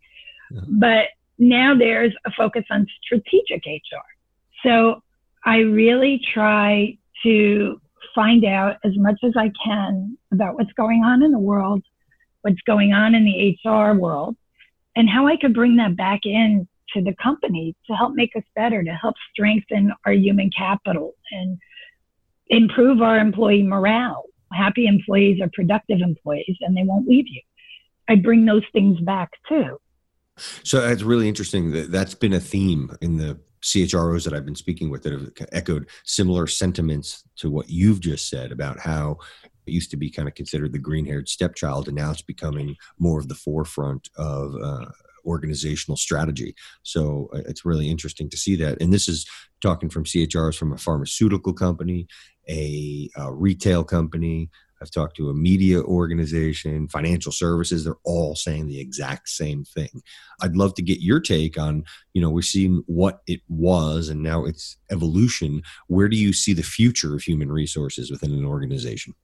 Yeah. 0.52 0.62
But 0.68 1.06
now 1.40 1.76
there's 1.76 2.14
a 2.26 2.32
focus 2.32 2.64
on 2.70 2.86
strategic 3.04 3.66
HR. 3.66 4.06
So 4.64 5.02
I 5.46 5.58
really 5.60 6.22
try 6.34 6.98
to 7.24 7.82
find 8.14 8.46
out 8.46 8.78
as 8.84 8.96
much 8.98 9.20
as 9.24 9.34
I 9.36 9.52
can 9.64 10.18
about 10.32 10.56
what's 10.56 10.74
going 10.74 11.04
on 11.04 11.24
in 11.24 11.32
the 11.32 11.40
world 11.40 11.84
what's 12.44 12.62
going 12.68 12.94
on 12.94 13.16
in 13.16 13.26
the 13.26 13.58
HR 13.66 13.94
world 13.98 14.36
and 14.96 15.10
how 15.10 15.28
I 15.28 15.38
could 15.38 15.54
bring 15.54 15.78
that 15.78 15.98
back 15.98 16.22
in 16.26 16.68
to 16.94 17.02
the 17.02 17.16
company 17.22 17.76
to 17.88 17.94
help 17.94 18.14
make 18.14 18.36
us 18.36 18.44
better, 18.56 18.84
to 18.84 18.92
help 18.92 19.16
strengthen 19.32 19.92
our 20.06 20.12
human 20.14 20.52
capital 20.56 21.16
and 21.32 21.58
improve 22.54 23.02
our 23.02 23.18
employee 23.18 23.64
morale. 23.64 24.26
Happy 24.52 24.86
employees 24.86 25.42
are 25.42 25.50
productive 25.54 26.00
employees 26.00 26.58
and 26.62 26.78
they 26.78 26.84
won't 26.84 27.08
leave 27.08 27.28
you. 27.28 27.42
I 28.08 28.16
bring 28.16 28.46
those 28.46 28.64
things 28.72 29.00
back 29.00 29.32
too. 29.48 29.80
So 30.64 30.88
it's 30.88 31.04
really 31.04 31.28
interesting 31.28 31.72
that 31.72 31.92
that's 31.92 32.16
been 32.16 32.34
a 32.34 32.40
theme 32.40 32.96
in 33.02 33.18
the 33.18 33.40
CHROs 33.62 34.26
that 34.26 34.34
I've 34.34 34.46
been 34.46 34.56
speaking 34.56 34.90
with 34.90 35.04
that 35.04 35.14
have 35.14 35.32
echoed 35.52 35.90
similar 36.04 36.48
sentiments 36.48 37.24
to 37.38 37.50
what 37.50 37.70
you've 37.70 38.02
just 38.02 38.30
said 38.30 38.52
about 38.52 38.80
how 38.80 39.18
it 39.66 39.72
used 39.72 39.92
to 39.92 39.98
be 39.98 40.10
kind 40.10 40.28
of 40.28 40.36
considered 40.36 40.74
the 40.74 40.80
green 40.80 41.06
haired 41.06 41.30
stepchild, 41.30 41.88
and 41.88 41.96
now 41.96 42.12
it's 42.12 42.22
becoming 42.22 42.76
more 43.00 43.20
of 43.20 43.30
the 43.30 43.36
forefront 43.36 44.10
of 44.18 44.54
uh, 44.62 44.86
organizational 45.26 45.98
strategy. 45.98 46.56
So 46.84 47.30
uh, 47.34 47.42
it's 47.46 47.66
really 47.66 47.90
interesting 47.90 48.30
to 48.30 48.38
see 48.38 48.56
that. 48.58 48.82
And 48.82 48.94
this 48.94 49.08
is 49.08 49.26
talking 49.62 49.90
from 49.90 50.04
CHRs 50.04 50.58
from 50.58 50.74
a 50.74 50.78
pharmaceutical 50.78 51.54
company, 51.54 52.08
a, 52.50 53.10
a 53.16 53.34
retail 53.34 53.84
company, 53.84 54.50
I've 54.84 54.92
talked 54.92 55.16
to 55.16 55.30
a 55.30 55.34
media 55.34 55.82
organization, 55.82 56.90
financial 56.90 57.32
services, 57.32 57.86
they're 57.86 57.96
all 58.04 58.36
saying 58.36 58.68
the 58.68 58.82
exact 58.82 59.30
same 59.30 59.64
thing. 59.64 60.04
I'd 60.42 60.58
love 60.58 60.74
to 60.76 60.82
get 60.82 61.00
your 61.00 61.22
take 61.22 61.58
on, 61.58 61.86
you 62.14 62.22
know, 62.22 62.30
we've 62.30 62.44
seen 62.44 62.84
what 62.86 63.22
it 63.26 63.40
was 63.48 64.10
and 64.10 64.22
now 64.22 64.44
it's 64.44 64.76
evolution. 64.92 65.62
Where 65.88 66.10
do 66.10 66.18
you 66.18 66.34
see 66.34 66.52
the 66.52 66.64
future 66.64 67.16
of 67.16 67.22
human 67.22 67.50
resources 67.50 68.12
within 68.12 68.34
an 68.34 68.44
organization? 68.44 69.16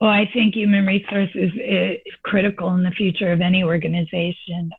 Well, 0.00 0.10
I 0.10 0.30
think 0.32 0.54
human 0.54 0.86
resources 0.86 1.52
is 1.62 1.98
critical 2.22 2.72
in 2.72 2.82
the 2.82 2.90
future 2.90 3.32
of 3.32 3.42
any 3.42 3.62
organization. 3.62 4.70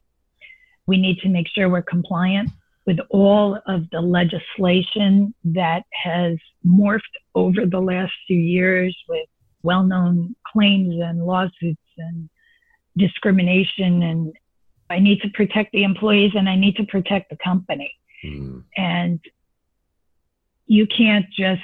We 0.88 0.98
need 0.98 1.20
to 1.20 1.30
make 1.30 1.48
sure 1.48 1.70
we're 1.70 1.82
compliant 1.82 2.50
with 2.86 2.98
all 3.10 3.60
of 3.67 3.89
the 3.91 4.02
legislation 4.02 5.34
that 5.44 5.84
has 6.04 6.38
morphed 6.65 7.02
over 7.36 7.65
the 7.65 7.80
last 7.80 8.12
few 8.28 8.38
years 8.38 8.98
with 9.08 9.28
well 9.63 9.84
known 9.84 10.36
claims 10.52 10.96
and 11.02 11.26
lawsuits 11.26 11.82
and 11.98 12.30
discrimination. 12.98 14.04
And 14.04 14.34
I 14.89 15.00
need 15.00 15.22
to 15.22 15.30
protect 15.30 15.72
the 15.72 15.84
employees 15.84 16.32
and 16.36 16.50
I 16.50 16.56
need 16.56 16.76
to 16.78 16.86
protect 16.86 17.30
the 17.30 17.38
company. 17.44 17.94
Mm. 18.26 18.63
And 18.76 19.20
you 20.65 20.88
can't 20.88 21.26
just 21.38 21.62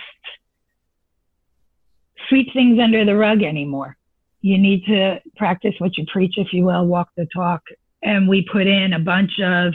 sweep 2.30 2.54
things 2.54 2.80
under 2.80 3.06
the 3.06 3.16
rug 3.16 3.42
anymore. 3.42 3.98
You 4.42 4.58
need 4.58 4.86
to 4.86 5.20
practice 5.36 5.74
what 5.80 5.98
you 5.98 6.06
preach, 6.12 6.36
if 6.38 6.54
you 6.54 6.66
will, 6.66 6.86
walk 6.86 7.10
the 7.18 7.28
talk. 7.34 7.62
And 8.04 8.28
we 8.28 8.48
put 8.52 8.68
in 8.68 8.94
a 8.94 9.00
bunch 9.00 9.40
of 9.40 9.74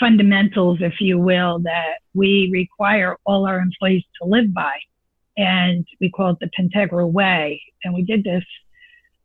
fundamentals, 0.00 0.78
if 0.80 1.00
you 1.00 1.18
will, 1.18 1.60
that 1.60 1.98
we 2.14 2.50
require 2.52 3.16
all 3.24 3.46
our 3.46 3.58
employees 3.58 4.04
to 4.20 4.28
live 4.28 4.52
by. 4.52 4.78
And 5.36 5.86
we 6.00 6.10
call 6.10 6.30
it 6.30 6.38
the 6.40 6.50
Pentegra 6.58 7.10
Way. 7.10 7.62
And 7.84 7.94
we 7.94 8.02
did 8.02 8.24
this 8.24 8.44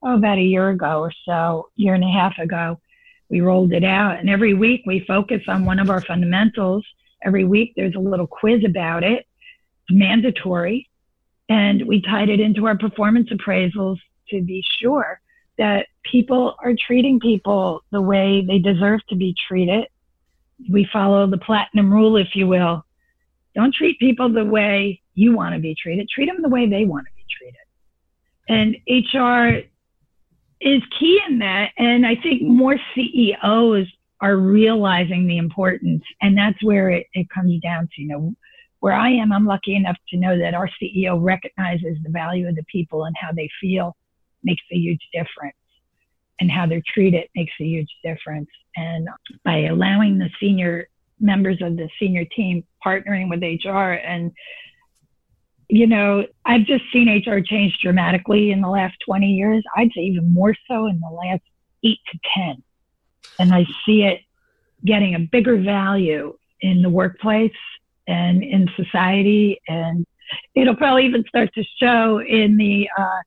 oh, 0.03 0.15
about 0.15 0.37
a 0.37 0.41
year 0.41 0.69
ago 0.69 0.99
or 0.99 1.11
so, 1.25 1.69
year 1.75 1.95
and 1.95 2.03
a 2.03 2.11
half 2.11 2.37
ago. 2.37 2.79
We 3.29 3.41
rolled 3.41 3.73
it 3.73 3.83
out. 3.83 4.19
And 4.19 4.29
every 4.29 4.53
week 4.53 4.83
we 4.85 5.03
focus 5.05 5.41
on 5.47 5.65
one 5.65 5.79
of 5.79 5.89
our 5.89 6.01
fundamentals. 6.01 6.85
Every 7.23 7.43
week 7.43 7.73
there's 7.75 7.95
a 7.95 7.99
little 7.99 8.27
quiz 8.27 8.63
about 8.63 9.03
it. 9.03 9.25
It's 9.89 9.97
mandatory. 9.97 10.89
And 11.49 11.87
we 11.87 12.01
tied 12.01 12.29
it 12.29 12.39
into 12.39 12.67
our 12.67 12.77
performance 12.77 13.29
appraisals 13.29 13.97
to 14.29 14.41
be 14.41 14.63
sure 14.79 15.19
that 15.57 15.87
people 16.03 16.55
are 16.63 16.73
treating 16.75 17.19
people 17.19 17.83
the 17.91 18.01
way 18.01 18.43
they 18.45 18.59
deserve 18.59 19.01
to 19.09 19.15
be 19.15 19.35
treated. 19.47 19.87
We 20.69 20.87
follow 20.91 21.27
the 21.27 21.37
platinum 21.37 21.91
rule, 21.91 22.17
if 22.17 22.29
you 22.35 22.47
will. 22.47 22.83
Don't 23.55 23.73
treat 23.73 23.99
people 23.99 24.31
the 24.31 24.45
way 24.45 25.01
you 25.15 25.35
want 25.35 25.55
to 25.55 25.59
be 25.59 25.75
treated. 25.75 26.07
Treat 26.09 26.27
them 26.27 26.41
the 26.41 26.49
way 26.49 26.69
they 26.69 26.85
want 26.85 27.07
to 27.07 27.13
be 27.15 27.25
treated. 27.37 27.57
And 28.49 28.75
HR 28.87 29.67
is 30.61 30.81
key 30.99 31.19
in 31.27 31.39
that. 31.39 31.71
And 31.77 32.05
I 32.05 32.15
think 32.15 32.41
more 32.43 32.77
CEOs 32.95 33.87
are 34.21 34.37
realizing 34.37 35.27
the 35.27 35.37
importance. 35.37 36.03
And 36.21 36.37
that's 36.37 36.61
where 36.63 36.89
it, 36.89 37.07
it 37.13 37.29
comes 37.29 37.59
down 37.61 37.89
to, 37.95 38.01
you 38.01 38.07
know, 38.07 38.33
where 38.79 38.93
I 38.93 39.09
am, 39.09 39.31
I'm 39.31 39.45
lucky 39.45 39.75
enough 39.75 39.97
to 40.09 40.17
know 40.17 40.37
that 40.37 40.53
our 40.53 40.69
CEO 40.81 41.21
recognizes 41.21 41.97
the 42.03 42.09
value 42.09 42.47
of 42.47 42.55
the 42.55 42.65
people 42.71 43.05
and 43.05 43.15
how 43.19 43.31
they 43.31 43.49
feel 43.59 43.95
makes 44.47 44.63
a 44.71 44.75
huge 44.75 45.01
difference 45.13 45.55
and 46.39 46.49
how 46.51 46.65
they're 46.65 46.83
treated 46.93 47.27
makes 47.35 47.53
a 47.59 47.63
huge 47.63 47.89
difference. 48.03 48.49
And 48.75 49.07
by 49.43 49.65
allowing 49.65 50.17
the 50.17 50.29
senior 50.39 50.87
members 51.19 51.61
of 51.61 51.77
the 51.77 51.89
senior 51.99 52.25
team 52.25 52.63
partnering 52.85 53.29
with 53.29 53.41
HR 53.41 53.93
and 53.93 54.31
you 55.69 55.85
know, 55.85 56.25
I've 56.45 56.65
just 56.65 56.85
seen 56.93 57.09
HR 57.09 57.39
change 57.41 57.77
dramatically 57.81 58.51
in 58.51 58.61
the 58.61 58.69
last 58.69 58.95
20 59.05 59.27
years. 59.27 59.63
I'd 59.75 59.91
say 59.93 60.03
even 60.03 60.33
more 60.33 60.55
so 60.65 60.87
in 60.87 60.99
the 60.99 61.09
last 61.09 61.41
eight 61.83 61.99
to 62.11 62.19
10. 62.35 62.63
And 63.39 63.53
I 63.53 63.65
see 63.85 64.03
it 64.03 64.21
getting 64.85 65.15
a 65.15 65.19
bigger 65.19 65.57
value 65.57 66.37
in 66.61 66.81
the 66.81 66.89
workplace 66.89 67.51
and 68.07 68.43
in 68.43 68.69
society. 68.77 69.59
And 69.67 70.05
it'll 70.55 70.75
probably 70.75 71.05
even 71.05 71.25
start 71.27 71.53
to 71.55 71.63
show 71.81 72.21
in 72.21 72.55
the 72.55 72.89
uh, 72.97 73.21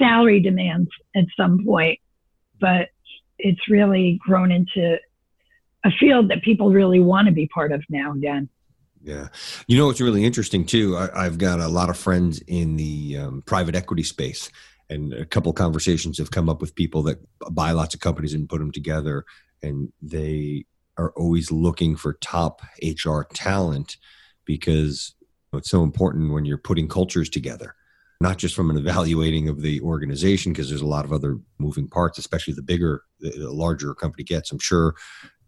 salary 0.00 0.40
demands 0.40 0.88
at 1.16 1.24
some 1.36 1.64
point. 1.64 1.98
But 2.60 2.88
it's 3.38 3.68
really 3.68 4.18
grown 4.24 4.50
into 4.50 4.98
a 5.84 5.90
field 5.98 6.30
that 6.30 6.42
people 6.42 6.70
really 6.70 7.00
want 7.00 7.26
to 7.26 7.32
be 7.32 7.46
part 7.48 7.72
of 7.72 7.82
now 7.88 8.12
again. 8.12 8.48
Yeah. 9.02 9.28
You 9.68 9.78
know, 9.78 9.86
what's 9.86 10.00
really 10.00 10.24
interesting 10.24 10.66
too. 10.66 10.96
I, 10.96 11.24
have 11.24 11.38
got 11.38 11.60
a 11.60 11.68
lot 11.68 11.88
of 11.88 11.96
friends 11.96 12.40
in 12.46 12.76
the 12.76 13.16
um, 13.16 13.42
private 13.46 13.76
equity 13.76 14.02
space, 14.02 14.50
and 14.90 15.12
a 15.12 15.24
couple 15.24 15.52
conversations 15.52 16.18
have 16.18 16.32
come 16.32 16.48
up 16.48 16.60
with 16.60 16.74
people 16.74 17.02
that 17.04 17.18
buy 17.52 17.70
lots 17.70 17.94
of 17.94 18.00
companies 18.00 18.34
and 18.34 18.48
put 18.48 18.58
them 18.58 18.72
together, 18.72 19.24
and 19.62 19.92
they 20.02 20.64
are 20.96 21.12
always 21.12 21.52
looking 21.52 21.94
for 21.94 22.14
top 22.14 22.60
HR 22.82 23.22
talent 23.32 23.98
because 24.44 25.14
it's 25.52 25.70
so 25.70 25.84
important 25.84 26.32
when 26.32 26.44
you're 26.44 26.58
putting 26.58 26.88
cultures 26.88 27.30
together 27.30 27.74
not 28.20 28.36
just 28.36 28.54
from 28.54 28.70
an 28.70 28.76
evaluating 28.76 29.48
of 29.48 29.62
the 29.62 29.80
organization 29.80 30.52
because 30.52 30.68
there's 30.68 30.80
a 30.80 30.86
lot 30.86 31.04
of 31.04 31.12
other 31.12 31.38
moving 31.58 31.88
parts 31.88 32.18
especially 32.18 32.54
the 32.54 32.62
bigger 32.62 33.02
the, 33.20 33.50
larger 33.50 33.90
a 33.90 33.94
company 33.94 34.24
gets 34.24 34.50
i'm 34.52 34.58
sure 34.58 34.94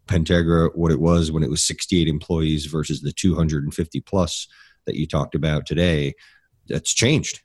pentegra 0.06 0.70
what 0.74 0.92
it 0.92 1.00
was 1.00 1.30
when 1.30 1.42
it 1.42 1.50
was 1.50 1.64
68 1.64 2.08
employees 2.08 2.66
versus 2.66 3.00
the 3.00 3.12
250 3.12 4.00
plus 4.00 4.46
that 4.86 4.96
you 4.96 5.06
talked 5.06 5.34
about 5.34 5.66
today 5.66 6.14
that's 6.68 6.92
changed 6.92 7.40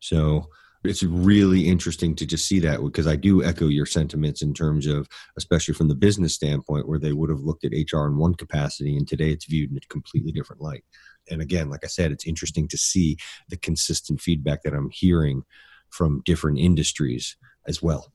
so 0.00 0.46
it's 0.84 1.02
really 1.02 1.68
interesting 1.68 2.14
to 2.16 2.26
just 2.26 2.46
see 2.46 2.58
that 2.60 2.82
because 2.82 3.06
I 3.06 3.16
do 3.16 3.44
echo 3.44 3.66
your 3.66 3.86
sentiments 3.86 4.40
in 4.40 4.54
terms 4.54 4.86
of, 4.86 5.08
especially 5.36 5.74
from 5.74 5.88
the 5.88 5.94
business 5.94 6.34
standpoint, 6.34 6.88
where 6.88 6.98
they 6.98 7.12
would 7.12 7.28
have 7.28 7.40
looked 7.40 7.64
at 7.64 7.72
HR 7.72 8.06
in 8.06 8.16
one 8.16 8.34
capacity 8.34 8.96
and 8.96 9.06
today 9.06 9.30
it's 9.30 9.44
viewed 9.44 9.70
in 9.70 9.76
a 9.76 9.80
completely 9.88 10.32
different 10.32 10.62
light. 10.62 10.84
And 11.30 11.40
again, 11.40 11.70
like 11.70 11.84
I 11.84 11.88
said, 11.88 12.12
it's 12.12 12.26
interesting 12.26 12.68
to 12.68 12.76
see 12.76 13.16
the 13.48 13.56
consistent 13.56 14.20
feedback 14.20 14.62
that 14.62 14.74
I'm 14.74 14.90
hearing 14.90 15.42
from 15.90 16.22
different 16.24 16.58
industries 16.58 17.36
as 17.66 17.82
well. 17.82 18.12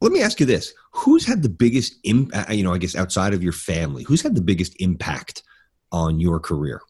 Let 0.00 0.12
me 0.12 0.22
ask 0.22 0.40
you 0.40 0.46
this 0.46 0.72
who's 0.92 1.26
had 1.26 1.42
the 1.42 1.48
biggest 1.48 1.94
impact, 2.04 2.50
uh, 2.50 2.52
you 2.52 2.64
know, 2.64 2.72
I 2.72 2.78
guess 2.78 2.96
outside 2.96 3.34
of 3.34 3.42
your 3.42 3.52
family, 3.52 4.02
who's 4.02 4.22
had 4.22 4.34
the 4.34 4.42
biggest 4.42 4.74
impact 4.80 5.42
on 5.92 6.20
your 6.20 6.40
career? 6.40 6.80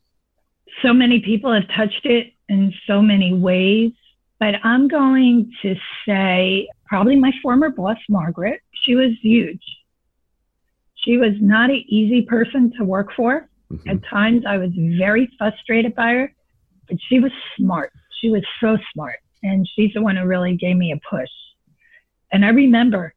So 0.82 0.92
many 0.92 1.20
people 1.20 1.52
have 1.52 1.68
touched 1.76 2.06
it 2.06 2.32
in 2.48 2.72
so 2.86 3.02
many 3.02 3.34
ways 3.34 3.92
but 4.40 4.54
I'm 4.64 4.88
going 4.88 5.52
to 5.60 5.76
say 6.08 6.66
probably 6.86 7.14
my 7.14 7.30
former 7.42 7.68
boss, 7.68 7.98
Margaret. 8.08 8.62
She 8.84 8.96
was 8.96 9.10
huge. 9.22 9.62
She 10.94 11.18
was 11.18 11.34
not 11.40 11.68
an 11.68 11.84
easy 11.86 12.22
person 12.22 12.72
to 12.78 12.84
work 12.84 13.10
for. 13.14 13.48
Mm-hmm. 13.72 13.88
At 13.88 14.04
times, 14.08 14.44
I 14.46 14.58
was 14.58 14.70
very 14.98 15.30
frustrated 15.38 15.94
by 15.94 16.12
her, 16.12 16.34
but 16.88 16.98
she 17.08 17.20
was 17.20 17.32
smart. 17.56 17.92
She 18.20 18.30
was 18.30 18.42
so 18.60 18.76
smart. 18.92 19.18
And 19.42 19.68
she's 19.74 19.92
the 19.94 20.02
one 20.02 20.16
who 20.16 20.26
really 20.26 20.56
gave 20.56 20.76
me 20.76 20.92
a 20.92 21.00
push. 21.08 21.30
And 22.32 22.44
I 22.44 22.48
remember 22.50 23.14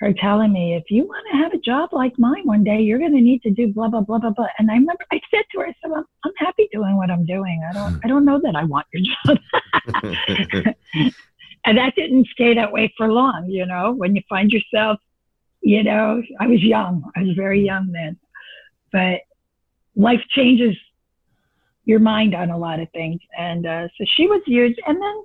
her 0.00 0.12
telling 0.14 0.52
me, 0.52 0.74
if 0.74 0.84
you 0.90 1.04
want 1.04 1.26
to 1.30 1.36
have 1.36 1.52
a 1.52 1.58
job 1.58 1.90
like 1.92 2.18
mine 2.18 2.42
one 2.44 2.64
day, 2.64 2.80
you're 2.80 2.98
going 2.98 3.12
to 3.12 3.20
need 3.20 3.42
to 3.42 3.50
do 3.50 3.68
blah, 3.68 3.88
blah, 3.88 4.00
blah, 4.00 4.18
blah, 4.18 4.30
blah. 4.30 4.46
And 4.58 4.70
I 4.70 4.74
remember 4.74 5.04
I 5.12 5.20
said 5.30 5.44
to 5.52 5.60
her, 5.60 5.66
I 5.66 5.74
said, 5.80 5.90
well, 5.90 6.04
I'm 6.24 6.32
happy 6.38 6.68
doing 6.72 6.96
what 6.96 7.10
I'm 7.10 7.26
doing. 7.26 7.62
I 7.68 7.74
don't, 7.74 8.00
I 8.02 8.08
don't 8.08 8.24
know 8.24 8.40
that 8.42 8.56
I 8.56 8.64
want 8.64 8.86
your 8.92 9.02
job. 9.26 9.38
and 11.64 11.78
that 11.78 11.94
didn't 11.96 12.28
stay 12.28 12.54
that 12.54 12.72
way 12.72 12.92
for 12.96 13.12
long. 13.12 13.50
You 13.50 13.66
know, 13.66 13.92
when 13.92 14.16
you 14.16 14.22
find 14.28 14.50
yourself, 14.50 14.98
you 15.60 15.84
know, 15.84 16.22
I 16.40 16.46
was 16.46 16.62
young. 16.62 17.04
I 17.14 17.22
was 17.22 17.36
very 17.36 17.60
young 17.60 17.92
then, 17.92 18.18
but 18.92 19.20
life 19.96 20.20
changes 20.30 20.76
your 21.84 22.00
mind 22.00 22.34
on 22.34 22.50
a 22.50 22.58
lot 22.58 22.80
of 22.80 22.88
things. 22.92 23.20
And 23.36 23.66
uh, 23.66 23.88
so 23.96 24.04
she 24.16 24.26
was 24.26 24.42
huge. 24.46 24.76
And 24.86 25.00
then 25.00 25.24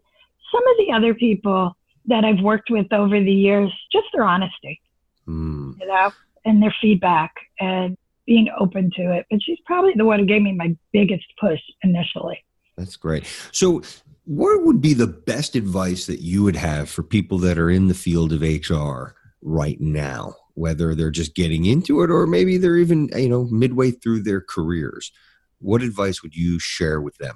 some 0.51 0.67
of 0.67 0.77
the 0.77 0.91
other 0.93 1.13
people, 1.13 1.75
that 2.07 2.23
I've 2.23 2.43
worked 2.43 2.69
with 2.69 2.91
over 2.93 3.19
the 3.19 3.31
years, 3.31 3.71
just 3.91 4.07
their 4.13 4.23
honesty, 4.23 4.81
mm. 5.27 5.79
you 5.79 5.87
know, 5.87 6.11
and 6.45 6.61
their 6.61 6.73
feedback 6.81 7.33
and 7.59 7.97
being 8.25 8.49
open 8.59 8.91
to 8.95 9.13
it. 9.13 9.25
But 9.29 9.41
she's 9.43 9.59
probably 9.65 9.93
the 9.95 10.05
one 10.05 10.19
who 10.19 10.25
gave 10.25 10.41
me 10.41 10.53
my 10.53 10.75
biggest 10.91 11.25
push 11.39 11.59
initially. 11.83 12.43
That's 12.77 12.95
great. 12.95 13.25
So, 13.51 13.81
what 14.25 14.63
would 14.63 14.81
be 14.81 14.93
the 14.93 15.07
best 15.07 15.55
advice 15.55 16.07
that 16.07 16.19
you 16.19 16.43
would 16.43 16.55
have 16.55 16.89
for 16.89 17.03
people 17.03 17.37
that 17.39 17.59
are 17.59 17.69
in 17.69 17.87
the 17.87 17.93
field 17.93 18.33
of 18.33 18.41
HR 18.41 19.15
right 19.41 19.79
now, 19.79 20.35
whether 20.55 20.95
they're 20.95 21.11
just 21.11 21.35
getting 21.35 21.65
into 21.65 22.01
it 22.01 22.09
or 22.09 22.25
maybe 22.25 22.57
they're 22.57 22.77
even, 22.77 23.09
you 23.15 23.29
know, 23.29 23.45
midway 23.45 23.91
through 23.91 24.23
their 24.23 24.41
careers? 24.41 25.11
What 25.59 25.81
advice 25.81 26.21
would 26.23 26.35
you 26.35 26.59
share 26.59 26.99
with 26.99 27.17
them? 27.17 27.35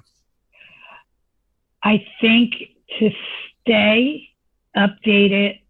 I 1.82 2.04
think 2.20 2.52
to 2.98 3.10
stay 3.60 4.28
updated 4.76 5.60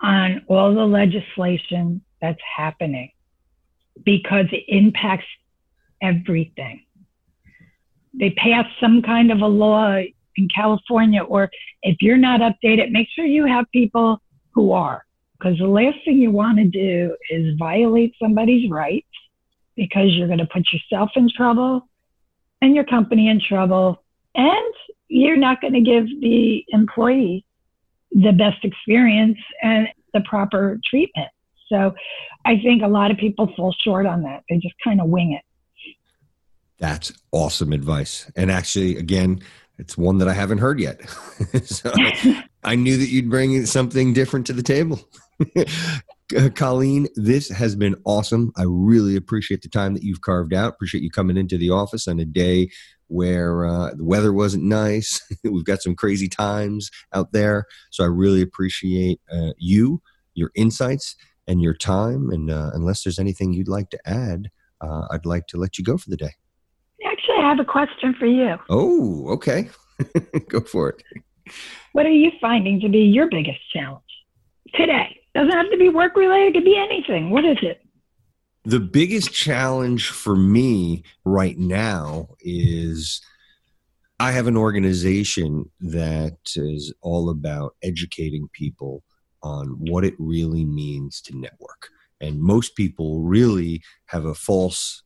on 0.00 0.42
all 0.48 0.74
the 0.74 0.86
legislation 0.86 2.02
that's 2.20 2.40
happening 2.56 3.10
because 4.04 4.46
it 4.52 4.64
impacts 4.68 5.26
everything. 6.02 6.84
They 8.14 8.30
pass 8.30 8.66
some 8.80 9.02
kind 9.02 9.30
of 9.30 9.40
a 9.40 9.46
law 9.46 10.00
in 10.36 10.48
California, 10.54 11.22
or 11.22 11.50
if 11.82 11.96
you're 12.00 12.16
not 12.16 12.40
updated, 12.40 12.90
make 12.90 13.08
sure 13.14 13.24
you 13.24 13.46
have 13.46 13.66
people 13.72 14.20
who 14.54 14.72
are. 14.72 15.04
Because 15.40 15.58
the 15.58 15.66
last 15.66 15.98
thing 16.04 16.18
you 16.18 16.30
want 16.30 16.58
to 16.58 16.64
do 16.64 17.16
is 17.30 17.56
violate 17.58 18.14
somebody's 18.20 18.70
rights 18.70 19.06
because 19.74 20.08
you're 20.10 20.26
going 20.26 20.38
to 20.38 20.46
put 20.46 20.64
yourself 20.70 21.10
in 21.16 21.30
trouble 21.34 21.88
and 22.60 22.74
your 22.74 22.84
company 22.84 23.28
in 23.28 23.40
trouble. 23.40 24.02
And 24.34 24.74
you're 25.08 25.38
not 25.38 25.62
going 25.62 25.72
to 25.72 25.80
give 25.80 26.04
the 26.20 26.64
employee 26.68 27.46
the 28.12 28.32
best 28.32 28.64
experience 28.64 29.38
and 29.62 29.88
the 30.12 30.20
proper 30.28 30.78
treatment. 30.88 31.28
So 31.68 31.94
I 32.44 32.58
think 32.58 32.82
a 32.82 32.88
lot 32.88 33.10
of 33.10 33.16
people 33.16 33.50
fall 33.56 33.74
short 33.82 34.04
on 34.04 34.22
that. 34.24 34.42
They 34.50 34.58
just 34.58 34.74
kind 34.84 35.00
of 35.00 35.08
wing 35.08 35.32
it. 35.32 35.44
That's 36.78 37.12
awesome 37.32 37.72
advice. 37.72 38.30
And 38.36 38.50
actually, 38.50 38.96
again, 38.96 39.40
it's 39.78 39.96
one 39.96 40.18
that 40.18 40.28
I 40.28 40.34
haven't 40.34 40.58
heard 40.58 40.80
yet. 40.80 41.08
so 41.64 41.92
I 42.64 42.74
knew 42.74 42.98
that 42.98 43.08
you'd 43.08 43.30
bring 43.30 43.64
something 43.64 44.12
different 44.12 44.46
to 44.48 44.52
the 44.52 44.62
table. 44.62 45.00
Colleen, 46.54 47.08
this 47.16 47.48
has 47.50 47.74
been 47.74 47.96
awesome. 48.04 48.52
I 48.56 48.64
really 48.66 49.16
appreciate 49.16 49.62
the 49.62 49.68
time 49.68 49.94
that 49.94 50.02
you've 50.02 50.20
carved 50.20 50.54
out. 50.54 50.74
Appreciate 50.74 51.02
you 51.02 51.10
coming 51.10 51.36
into 51.36 51.58
the 51.58 51.70
office 51.70 52.06
on 52.06 52.20
a 52.20 52.24
day 52.24 52.70
where 53.08 53.66
uh, 53.66 53.92
the 53.94 54.04
weather 54.04 54.32
wasn't 54.32 54.62
nice. 54.62 55.20
We've 55.44 55.64
got 55.64 55.82
some 55.82 55.96
crazy 55.96 56.28
times 56.28 56.90
out 57.12 57.32
there. 57.32 57.66
So 57.90 58.04
I 58.04 58.06
really 58.06 58.42
appreciate 58.42 59.20
uh, 59.30 59.52
you, 59.58 60.00
your 60.34 60.52
insights, 60.54 61.16
and 61.48 61.60
your 61.60 61.74
time. 61.74 62.30
And 62.30 62.50
uh, 62.50 62.70
unless 62.72 63.02
there's 63.02 63.18
anything 63.18 63.52
you'd 63.52 63.68
like 63.68 63.90
to 63.90 63.98
add, 64.06 64.50
uh, 64.80 65.08
I'd 65.10 65.26
like 65.26 65.48
to 65.48 65.56
let 65.56 65.78
you 65.78 65.84
go 65.84 65.98
for 65.98 66.08
the 66.08 66.16
day. 66.16 66.32
Actually, 67.04 67.38
I 67.38 67.48
have 67.48 67.58
a 67.58 67.64
question 67.64 68.14
for 68.18 68.26
you. 68.26 68.56
Oh, 68.68 69.26
okay. 69.30 69.68
go 70.48 70.60
for 70.60 70.90
it. 70.90 71.02
What 71.92 72.06
are 72.06 72.10
you 72.10 72.30
finding 72.40 72.80
to 72.80 72.88
be 72.88 73.00
your 73.00 73.28
biggest 73.28 73.58
challenge 73.72 74.04
today? 74.74 75.19
Doesn't 75.34 75.52
have 75.52 75.70
to 75.70 75.76
be 75.76 75.88
work 75.88 76.16
related, 76.16 76.48
it 76.48 76.54
could 76.54 76.64
be 76.64 76.76
anything. 76.76 77.30
What 77.30 77.44
is 77.44 77.58
it? 77.62 77.80
The 78.64 78.80
biggest 78.80 79.32
challenge 79.32 80.10
for 80.10 80.36
me 80.36 81.02
right 81.24 81.56
now 81.56 82.28
is 82.40 83.22
I 84.18 84.32
have 84.32 84.46
an 84.46 84.56
organization 84.56 85.70
that 85.80 86.36
is 86.54 86.92
all 87.00 87.30
about 87.30 87.74
educating 87.82 88.48
people 88.52 89.02
on 89.42 89.68
what 89.78 90.04
it 90.04 90.14
really 90.18 90.64
means 90.66 91.22
to 91.22 91.36
network. 91.36 91.88
And 92.20 92.38
most 92.38 92.76
people 92.76 93.20
really 93.22 93.82
have 94.06 94.26
a 94.26 94.34
false 94.34 95.02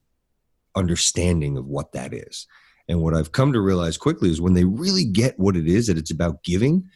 understanding 0.75 1.57
of 1.57 1.67
what 1.67 1.93
that 1.93 2.13
is. 2.13 2.49
And 2.89 3.01
what 3.01 3.15
I've 3.15 3.31
come 3.31 3.53
to 3.53 3.61
realize 3.61 3.97
quickly 3.97 4.31
is 4.31 4.41
when 4.41 4.55
they 4.55 4.65
really 4.65 5.05
get 5.05 5.39
what 5.39 5.57
it 5.57 5.69
is 5.69 5.87
that 5.87 5.97
it's 5.97 6.11
about 6.11 6.43
giving 6.43 6.89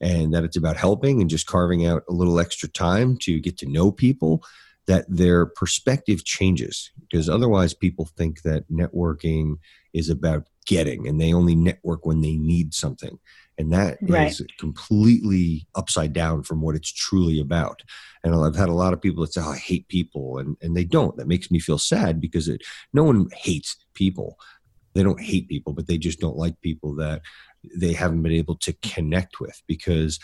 and 0.00 0.32
that 0.32 0.44
it's 0.44 0.56
about 0.56 0.76
helping 0.76 1.20
and 1.20 1.30
just 1.30 1.46
carving 1.46 1.86
out 1.86 2.04
a 2.08 2.12
little 2.12 2.38
extra 2.38 2.68
time 2.68 3.16
to 3.18 3.40
get 3.40 3.58
to 3.58 3.66
know 3.66 3.90
people, 3.90 4.42
that 4.86 5.04
their 5.08 5.46
perspective 5.46 6.24
changes. 6.24 6.90
Because 7.00 7.28
otherwise, 7.28 7.74
people 7.74 8.06
think 8.16 8.42
that 8.42 8.70
networking 8.70 9.56
is 9.92 10.08
about 10.08 10.44
getting 10.66 11.08
and 11.08 11.20
they 11.20 11.32
only 11.32 11.54
network 11.54 12.04
when 12.04 12.20
they 12.20 12.36
need 12.36 12.74
something 12.74 13.18
and 13.58 13.72
that 13.72 13.98
right. 14.02 14.30
is 14.30 14.42
completely 14.58 15.66
upside 15.74 16.12
down 16.12 16.42
from 16.42 16.60
what 16.60 16.76
it's 16.76 16.92
truly 16.92 17.40
about 17.40 17.82
and 18.22 18.34
i've 18.34 18.54
had 18.54 18.68
a 18.68 18.74
lot 18.74 18.92
of 18.92 19.00
people 19.00 19.22
that 19.22 19.32
say 19.32 19.40
oh, 19.42 19.50
i 19.50 19.56
hate 19.56 19.88
people 19.88 20.38
and, 20.38 20.56
and 20.60 20.76
they 20.76 20.84
don't 20.84 21.16
that 21.16 21.26
makes 21.26 21.50
me 21.50 21.58
feel 21.58 21.78
sad 21.78 22.20
because 22.20 22.48
it, 22.48 22.62
no 22.92 23.02
one 23.02 23.28
hates 23.34 23.76
people 23.94 24.38
they 24.94 25.02
don't 25.02 25.20
hate 25.20 25.48
people 25.48 25.72
but 25.72 25.86
they 25.86 25.98
just 25.98 26.20
don't 26.20 26.36
like 26.36 26.60
people 26.60 26.94
that 26.94 27.22
they 27.76 27.92
haven't 27.92 28.22
been 28.22 28.32
able 28.32 28.56
to 28.56 28.72
connect 28.82 29.40
with 29.40 29.62
because 29.66 30.18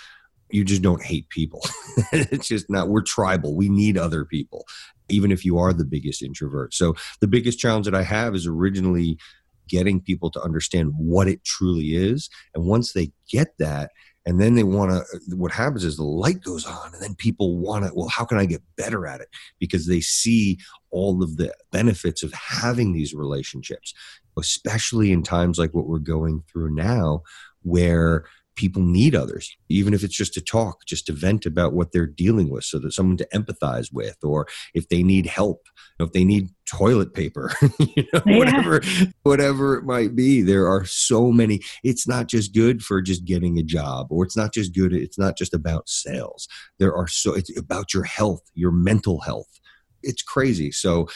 you 0.51 0.65
just 0.65 0.83
don't 0.83 1.03
hate 1.03 1.29
people 1.31 1.61
it's 2.13 2.49
just 2.49 2.71
not 2.71 2.89
we're 2.89 3.03
tribal 3.03 3.57
we 3.57 3.69
need 3.69 3.99
other 3.99 4.25
people 4.25 4.65
even 5.09 5.31
if 5.31 5.45
you 5.45 5.59
are 5.59 5.73
the 5.73 5.85
biggest 5.85 6.23
introvert 6.23 6.73
so 6.73 6.95
the 7.21 7.27
biggest 7.27 7.59
challenge 7.59 7.87
that 7.87 7.95
i 7.95 8.03
have 8.03 8.35
is 8.35 8.47
originally 8.47 9.19
getting 9.69 10.01
people 10.01 10.31
to 10.31 10.43
understand 10.43 10.93
what 10.97 11.29
it 11.29 11.45
truly 11.45 11.95
is. 11.95 12.29
And 12.55 12.65
once 12.65 12.93
they 12.93 13.13
get 13.29 13.57
that, 13.59 13.91
and 14.27 14.41
then 14.41 14.55
they 14.55 14.63
want 14.63 14.91
to, 14.91 15.37
what 15.37 15.53
happens 15.53 15.85
is 15.85 15.97
the 15.97 16.03
light 16.03 16.43
goes 16.43 16.65
on, 16.65 16.95
and 16.95 17.03
then 17.03 17.15
people 17.15 17.59
want 17.59 17.85
to, 17.85 17.93
well, 17.95 18.09
how 18.09 18.25
can 18.25 18.39
I 18.39 18.47
get 18.47 18.63
better 18.77 19.07
at 19.07 19.21
it? 19.21 19.29
Because 19.59 19.87
they 19.87 20.01
see 20.01 20.59
all 20.91 21.23
of 21.23 21.37
the 21.37 21.53
benefits 21.73 22.23
of 22.23 22.33
having 22.33 22.93
these 22.93 23.13
relationships, 23.13 23.93
especially 24.39 25.13
in 25.13 25.23
times 25.23 25.59
like 25.59 25.75
what 25.75 25.87
we're 25.87 25.99
going 25.99 26.43
through 26.51 26.75
now, 26.75 27.23
where 27.63 28.25
people 28.57 28.83
need 28.83 29.15
others, 29.15 29.57
even 29.69 29.95
if 29.95 30.05
it's 30.05 30.15
just 30.15 30.33
to 30.35 30.41
talk, 30.41 30.87
just 30.87 31.07
to 31.07 31.13
vent 31.13 31.45
about 31.45 31.73
what 31.73 31.93
they're 31.93 32.07
dealing 32.07 32.51
with 32.51 32.65
so 32.65 32.79
that 32.79 32.93
someone 32.93 33.17
to 33.17 33.29
empathize 33.35 33.93
with, 33.93 34.17
or 34.23 34.47
if 34.75 34.89
they 34.89 35.03
need 35.03 35.27
help, 35.27 35.67
if 35.99 36.13
they 36.13 36.25
need 36.25 36.49
toilet 36.71 37.15
paper, 37.15 37.51
you 37.79 38.05
know, 38.13 38.23
yeah. 38.27 38.39
whatever, 38.39 38.81
whatever 39.23 39.77
it 39.77 39.85
might 39.85 40.15
be. 40.15 40.41
There 40.43 40.69
are 40.69 40.85
so 40.85 41.33
many. 41.33 41.61
It's 41.83 42.07
not 42.07 42.29
just 42.29 42.55
good 42.55 42.83
for 42.83 43.03
just 43.03 43.25
getting 43.25 43.59
a 43.59 43.63
job, 43.63 44.09
or 44.11 44.25
it's 44.25 44.37
not 44.37 44.53
just 44.55 44.75
good. 44.75 44.93
It's 44.93 45.19
not 45.19 45.37
just 45.37 45.55
about 45.55 45.89
sales. 45.89 46.49
There 46.79 46.95
are 46.95 47.09
so, 47.09 47.35
it's 47.35 47.57
about 47.59 47.93
your 47.93 48.05
health, 48.05 48.43
your 48.55 48.73
mental 48.73 49.21
health. 49.21 49.61
It's 50.03 50.23
crazy. 50.23 50.71
So, 50.71 51.09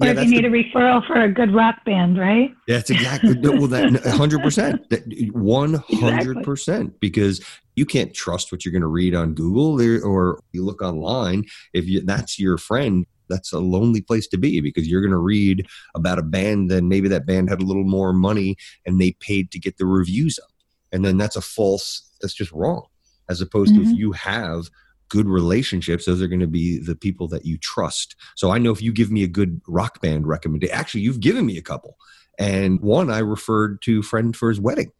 or 0.00 0.06
yeah, 0.06 0.12
if 0.12 0.24
you 0.24 0.30
need 0.30 0.44
the, 0.44 0.48
a 0.48 0.64
referral 0.64 1.06
for 1.06 1.20
a 1.20 1.30
good 1.30 1.54
rock 1.54 1.84
band, 1.84 2.18
right? 2.18 2.50
Yeah, 2.66 2.76
that's 2.76 2.90
exactly 2.90 3.36
well. 3.38 3.66
That 3.66 4.02
hundred 4.06 4.42
percent, 4.42 4.86
one 5.32 5.74
hundred 5.92 6.42
percent, 6.44 6.98
because 6.98 7.44
you 7.76 7.84
can't 7.84 8.14
trust 8.14 8.50
what 8.50 8.64
you're 8.64 8.72
going 8.72 8.82
to 8.82 8.88
read 8.88 9.14
on 9.14 9.34
Google 9.34 9.80
or, 9.80 10.00
or 10.02 10.40
you 10.52 10.64
look 10.64 10.80
online. 10.80 11.44
If 11.74 11.86
you, 11.86 12.00
that's 12.00 12.38
your 12.38 12.56
friend, 12.56 13.04
that's 13.28 13.52
a 13.52 13.58
lonely 13.58 14.00
place 14.00 14.26
to 14.28 14.38
be 14.38 14.60
because 14.60 14.88
you're 14.88 15.02
going 15.02 15.10
to 15.10 15.18
read 15.18 15.66
about 15.94 16.18
a 16.18 16.22
band 16.22 16.72
and 16.72 16.88
maybe 16.88 17.08
that 17.08 17.26
band 17.26 17.50
had 17.50 17.60
a 17.60 17.64
little 17.64 17.84
more 17.84 18.12
money 18.12 18.56
and 18.86 19.00
they 19.00 19.12
paid 19.20 19.50
to 19.52 19.58
get 19.58 19.76
the 19.76 19.86
reviews 19.86 20.38
up, 20.38 20.52
and 20.90 21.04
then 21.04 21.18
that's 21.18 21.36
a 21.36 21.42
false. 21.42 22.08
That's 22.22 22.34
just 22.34 22.52
wrong. 22.52 22.86
As 23.28 23.42
opposed 23.42 23.74
mm-hmm. 23.74 23.84
to 23.84 23.90
if 23.90 23.98
you 23.98 24.12
have 24.12 24.70
good 25.12 25.28
relationships, 25.28 26.06
those 26.06 26.22
are 26.22 26.26
going 26.26 26.40
to 26.40 26.46
be 26.46 26.78
the 26.78 26.96
people 26.96 27.28
that 27.28 27.44
you 27.44 27.58
trust. 27.58 28.16
So 28.34 28.50
I 28.50 28.56
know 28.56 28.72
if 28.72 28.80
you 28.80 28.94
give 28.94 29.10
me 29.10 29.22
a 29.22 29.28
good 29.28 29.60
rock 29.68 30.00
band 30.00 30.26
recommendation, 30.26 30.74
actually, 30.74 31.02
you've 31.02 31.20
given 31.20 31.44
me 31.44 31.58
a 31.58 31.62
couple. 31.62 31.98
And 32.38 32.80
one 32.80 33.10
I 33.10 33.18
referred 33.18 33.82
to 33.82 34.00
a 34.00 34.02
friend 34.02 34.34
for 34.34 34.48
his 34.48 34.58
wedding. 34.58 34.90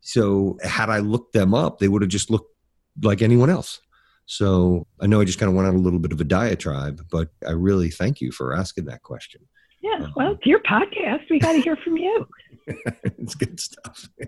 So 0.00 0.58
had 0.64 0.90
I 0.90 0.98
looked 0.98 1.32
them 1.32 1.54
up, 1.54 1.78
they 1.78 1.86
would 1.86 2.02
have 2.02 2.10
just 2.10 2.28
looked 2.28 2.52
like 3.00 3.22
anyone 3.22 3.48
else. 3.48 3.80
So 4.26 4.88
I 5.00 5.06
know 5.06 5.20
I 5.20 5.24
just 5.24 5.38
kind 5.38 5.48
of 5.48 5.54
went 5.54 5.68
on 5.68 5.76
a 5.76 5.78
little 5.78 6.00
bit 6.00 6.10
of 6.10 6.20
a 6.20 6.24
diatribe, 6.24 7.06
but 7.08 7.28
I 7.46 7.52
really 7.52 7.90
thank 7.90 8.20
you 8.20 8.32
for 8.32 8.52
asking 8.52 8.86
that 8.86 9.04
question. 9.04 9.42
Yeah, 9.80 10.04
um, 10.04 10.12
well, 10.16 10.32
it's 10.32 10.44
your 10.44 10.60
podcast. 10.60 11.30
We 11.30 11.38
got 11.38 11.52
to 11.52 11.60
hear 11.60 11.76
from 11.76 11.96
you. 11.96 12.26
it's 12.66 13.36
good 13.36 13.60
stuff. 13.60 14.08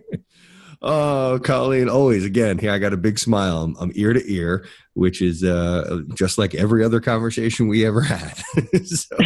Oh, 0.80 1.40
Colleen, 1.42 1.88
always 1.88 2.24
again. 2.24 2.58
Here, 2.58 2.70
I 2.70 2.78
got 2.78 2.92
a 2.92 2.96
big 2.98 3.18
smile. 3.18 3.62
I'm, 3.62 3.76
I'm 3.80 3.92
ear 3.94 4.12
to 4.12 4.32
ear, 4.32 4.66
which 4.98 5.22
is 5.22 5.44
uh, 5.44 6.00
just 6.14 6.38
like 6.38 6.56
every 6.56 6.84
other 6.84 7.00
conversation 7.00 7.68
we 7.68 7.86
ever 7.86 8.00
had. 8.00 8.36
so, 8.84 9.16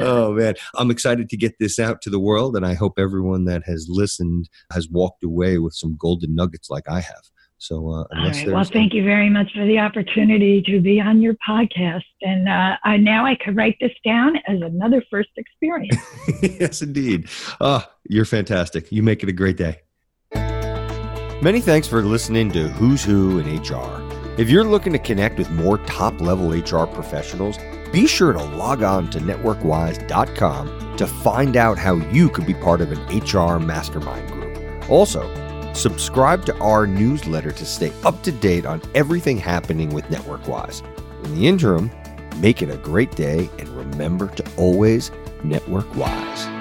oh 0.00 0.32
man, 0.32 0.54
I'm 0.74 0.90
excited 0.90 1.28
to 1.28 1.36
get 1.36 1.58
this 1.60 1.78
out 1.78 2.00
to 2.02 2.10
the 2.10 2.18
world, 2.18 2.56
and 2.56 2.64
I 2.64 2.72
hope 2.72 2.98
everyone 2.98 3.44
that 3.44 3.62
has 3.66 3.86
listened 3.90 4.48
has 4.72 4.88
walked 4.88 5.22
away 5.22 5.58
with 5.58 5.74
some 5.74 5.96
golden 5.98 6.34
nuggets 6.34 6.70
like 6.70 6.88
I 6.88 7.00
have. 7.00 7.22
So, 7.58 7.88
uh, 7.88 7.90
All 7.90 8.06
right. 8.12 8.46
well, 8.48 8.64
thank 8.64 8.92
you 8.92 9.02
very 9.02 9.30
much 9.30 9.52
for 9.54 9.64
the 9.64 9.78
opportunity 9.78 10.62
to 10.62 10.80
be 10.80 11.00
on 11.00 11.22
your 11.22 11.34
podcast. 11.46 12.04
And 12.22 12.48
uh, 12.48 12.76
I, 12.84 12.96
now 12.98 13.24
I 13.24 13.34
could 13.34 13.56
write 13.56 13.76
this 13.80 13.92
down 14.04 14.36
as 14.46 14.60
another 14.60 15.02
first 15.10 15.30
experience. 15.36 15.96
yes, 16.42 16.82
indeed. 16.82 17.28
Oh, 17.60 17.82
you're 18.08 18.26
fantastic. 18.26 18.92
You 18.92 19.02
make 19.02 19.22
it 19.22 19.30
a 19.30 19.32
great 19.32 19.56
day. 19.56 19.80
Many 21.42 21.60
thanks 21.60 21.86
for 21.86 22.02
listening 22.02 22.50
to 22.52 22.68
Who's 22.68 23.04
Who 23.04 23.38
in 23.38 23.62
HR. 23.62 24.05
If 24.38 24.50
you're 24.50 24.64
looking 24.64 24.92
to 24.92 24.98
connect 24.98 25.38
with 25.38 25.50
more 25.50 25.78
top 25.78 26.20
level 26.20 26.50
HR 26.50 26.86
professionals, 26.86 27.56
be 27.90 28.06
sure 28.06 28.34
to 28.34 28.42
log 28.42 28.82
on 28.82 29.08
to 29.10 29.18
networkwise.com 29.18 30.96
to 30.98 31.06
find 31.06 31.56
out 31.56 31.78
how 31.78 31.94
you 32.10 32.28
could 32.28 32.44
be 32.44 32.52
part 32.52 32.82
of 32.82 32.92
an 32.92 33.00
HR 33.18 33.58
mastermind 33.58 34.30
group. 34.30 34.90
Also, 34.90 35.72
subscribe 35.72 36.44
to 36.44 36.56
our 36.58 36.86
newsletter 36.86 37.50
to 37.50 37.64
stay 37.64 37.90
up 38.04 38.22
to 38.24 38.32
date 38.32 38.66
on 38.66 38.82
everything 38.94 39.38
happening 39.38 39.88
with 39.88 40.04
NetworkWise. 40.06 40.84
In 41.24 41.34
the 41.34 41.46
interim, 41.46 41.90
make 42.36 42.60
it 42.60 42.68
a 42.68 42.76
great 42.76 43.12
day 43.12 43.48
and 43.58 43.68
remember 43.70 44.28
to 44.28 44.44
always 44.58 45.10
network 45.44 45.94
wise. 45.96 46.55